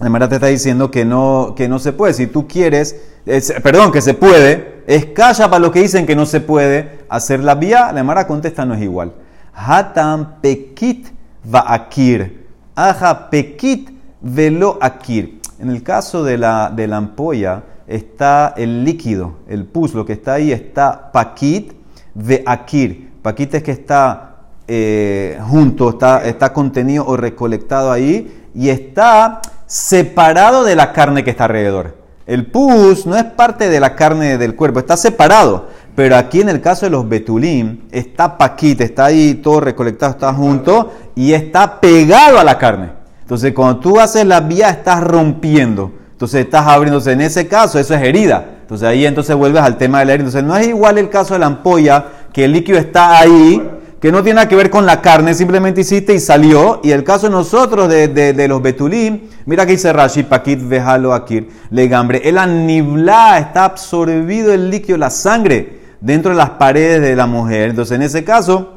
la 0.00 0.06
Emara 0.06 0.28
te 0.28 0.36
está 0.36 0.46
diciendo 0.46 0.90
que 0.90 1.04
no, 1.04 1.54
que 1.56 1.68
no 1.68 1.78
se 1.78 1.92
puede. 1.92 2.14
Si 2.14 2.26
tú 2.26 2.48
quieres, 2.48 2.96
es- 3.26 3.52
perdón, 3.62 3.92
que 3.92 4.00
se 4.00 4.14
puede, 4.14 4.82
es 4.86 5.06
calla 5.06 5.48
para 5.50 5.58
los 5.60 5.72
que 5.72 5.80
dicen 5.82 6.06
que 6.06 6.16
no 6.16 6.24
se 6.26 6.40
puede 6.40 7.00
hacer 7.08 7.40
la 7.40 7.54
vía. 7.54 7.92
La 7.92 8.00
Emara 8.00 8.26
contesta 8.26 8.64
no 8.64 8.74
es 8.74 8.82
igual. 8.82 9.12
Hatam 9.54 10.40
pekit 10.40 11.08
va 11.52 11.64
akir. 11.74 12.46
Aja 12.74 13.28
pekit 13.30 13.90
velo 14.22 14.78
akir. 14.80 15.40
En 15.58 15.68
el 15.68 15.82
caso 15.82 16.24
de 16.24 16.38
la, 16.38 16.72
de 16.74 16.86
la 16.86 16.96
ampolla 16.96 17.62
está 17.86 18.54
el 18.56 18.84
líquido, 18.84 19.34
el 19.48 19.66
pus, 19.66 19.92
lo 19.94 20.06
que 20.06 20.14
está 20.14 20.34
ahí 20.34 20.52
está 20.52 21.10
pakit 21.12 21.72
ve 22.14 22.42
akir. 22.46 23.10
Pakit 23.20 23.54
es 23.56 23.62
que 23.62 23.72
está 23.72 24.36
eh, 24.66 25.38
junto, 25.42 25.90
está, 25.90 26.24
está 26.24 26.52
contenido 26.54 27.04
o 27.06 27.16
recolectado 27.18 27.92
ahí 27.92 28.44
y 28.54 28.70
está 28.70 29.42
separado 29.70 30.64
de 30.64 30.74
la 30.74 30.92
carne 30.92 31.22
que 31.22 31.30
está 31.30 31.44
alrededor. 31.44 31.96
El 32.26 32.46
pus 32.46 33.06
no 33.06 33.16
es 33.16 33.22
parte 33.22 33.68
de 33.68 33.78
la 33.78 33.94
carne 33.94 34.36
del 34.36 34.56
cuerpo, 34.56 34.80
está 34.80 34.96
separado. 34.96 35.68
Pero 35.94 36.16
aquí 36.16 36.40
en 36.40 36.48
el 36.48 36.60
caso 36.60 36.86
de 36.86 36.90
los 36.90 37.08
betulim, 37.08 37.82
está 37.92 38.36
paquita, 38.36 38.82
está 38.82 39.04
ahí 39.04 39.34
todo 39.34 39.60
recolectado, 39.60 40.12
está 40.12 40.34
junto 40.34 40.92
y 41.14 41.34
está 41.34 41.80
pegado 41.80 42.40
a 42.40 42.44
la 42.44 42.58
carne. 42.58 42.90
Entonces, 43.22 43.52
cuando 43.52 43.78
tú 43.78 44.00
haces 44.00 44.26
la 44.26 44.40
vía, 44.40 44.70
estás 44.70 45.04
rompiendo. 45.04 45.92
Entonces, 46.12 46.46
estás 46.46 46.66
abriéndose. 46.66 47.12
En 47.12 47.20
ese 47.20 47.46
caso, 47.46 47.78
eso 47.78 47.94
es 47.94 48.02
herida. 48.02 48.44
Entonces, 48.62 48.88
ahí 48.88 49.06
entonces 49.06 49.36
vuelves 49.36 49.62
al 49.62 49.76
tema 49.76 50.00
de 50.00 50.06
la 50.06 50.14
herida. 50.14 50.26
Entonces, 50.26 50.48
no 50.48 50.56
es 50.56 50.66
igual 50.66 50.98
el 50.98 51.08
caso 51.08 51.34
de 51.34 51.40
la 51.40 51.46
ampolla, 51.46 52.06
que 52.32 52.44
el 52.44 52.52
líquido 52.52 52.78
está 52.78 53.18
ahí, 53.18 53.70
que 54.00 54.10
no 54.10 54.22
tiene 54.22 54.36
nada 54.36 54.48
que 54.48 54.56
ver 54.56 54.70
con 54.70 54.86
la 54.86 55.02
carne, 55.02 55.34
simplemente 55.34 55.82
hiciste 55.82 56.14
y 56.14 56.20
salió. 56.20 56.80
Y 56.82 56.90
el 56.92 57.04
caso 57.04 57.26
de 57.26 57.32
nosotros, 57.32 57.88
de, 57.88 58.08
de- 58.08 58.48
los 58.48 58.62
betulim, 58.62 59.28
mira 59.44 59.66
que 59.66 59.72
dice 59.72 59.92
Rashi, 59.92 60.22
Pakit 60.22 60.66
Vejalo 60.66 61.12
Akir, 61.12 61.48
Legambre. 61.70 62.22
El 62.24 62.38
aniblá 62.38 63.38
está 63.38 63.64
absorbido 63.66 64.54
el 64.54 64.70
líquido, 64.70 64.96
la 64.96 65.10
sangre, 65.10 65.80
dentro 66.00 66.30
de 66.30 66.38
las 66.38 66.50
paredes 66.50 67.02
de 67.02 67.14
la 67.14 67.26
mujer. 67.26 67.70
Entonces, 67.70 67.94
en 67.96 68.02
ese 68.02 68.24
caso, 68.24 68.72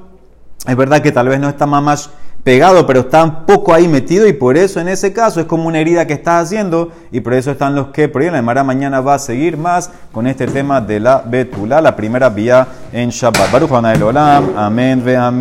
es 0.68 0.76
verdad 0.76 1.02
que 1.02 1.14
tal 1.14 1.30
vez 1.30 1.40
no 1.40 1.48
está 1.48 1.66
más 1.66 2.10
pegado, 2.44 2.86
pero 2.86 3.02
está 3.02 3.24
un 3.24 3.46
poco 3.46 3.74
ahí 3.74 3.88
metido 3.88 4.28
y 4.28 4.34
por 4.34 4.58
eso 4.58 4.80
en 4.80 4.90
ese 4.90 5.14
caso 5.14 5.40
es 5.40 5.46
como 5.46 5.68
una 5.68 5.80
herida 5.80 6.06
que 6.06 6.14
estás 6.14 6.44
haciendo 6.44 6.92
y 7.12 7.22
por 7.22 7.34
eso 7.34 7.52
están 7.52 7.74
los 7.74 7.88
que 7.88 8.10
ahí 8.10 8.34
la 8.34 8.40
Emara 8.40 8.64
mañana 8.64 9.00
va 9.00 9.16
a 9.16 9.20
seguir 9.20 9.58
más 9.58 9.90
con 10.12 10.28
este 10.28 10.48
tema 10.48 10.82
de 10.82 11.00
la 11.00 11.24
betula, 11.26 11.82
la 11.82 11.96
primera 11.96 12.30
vía 12.30 12.68
en 12.92 13.10
Shabbat. 13.10 13.52
Baruch 13.52 13.72
Olam, 13.72 14.58
amén 14.58 15.02
ve 15.04 15.16
amén. 15.16 15.32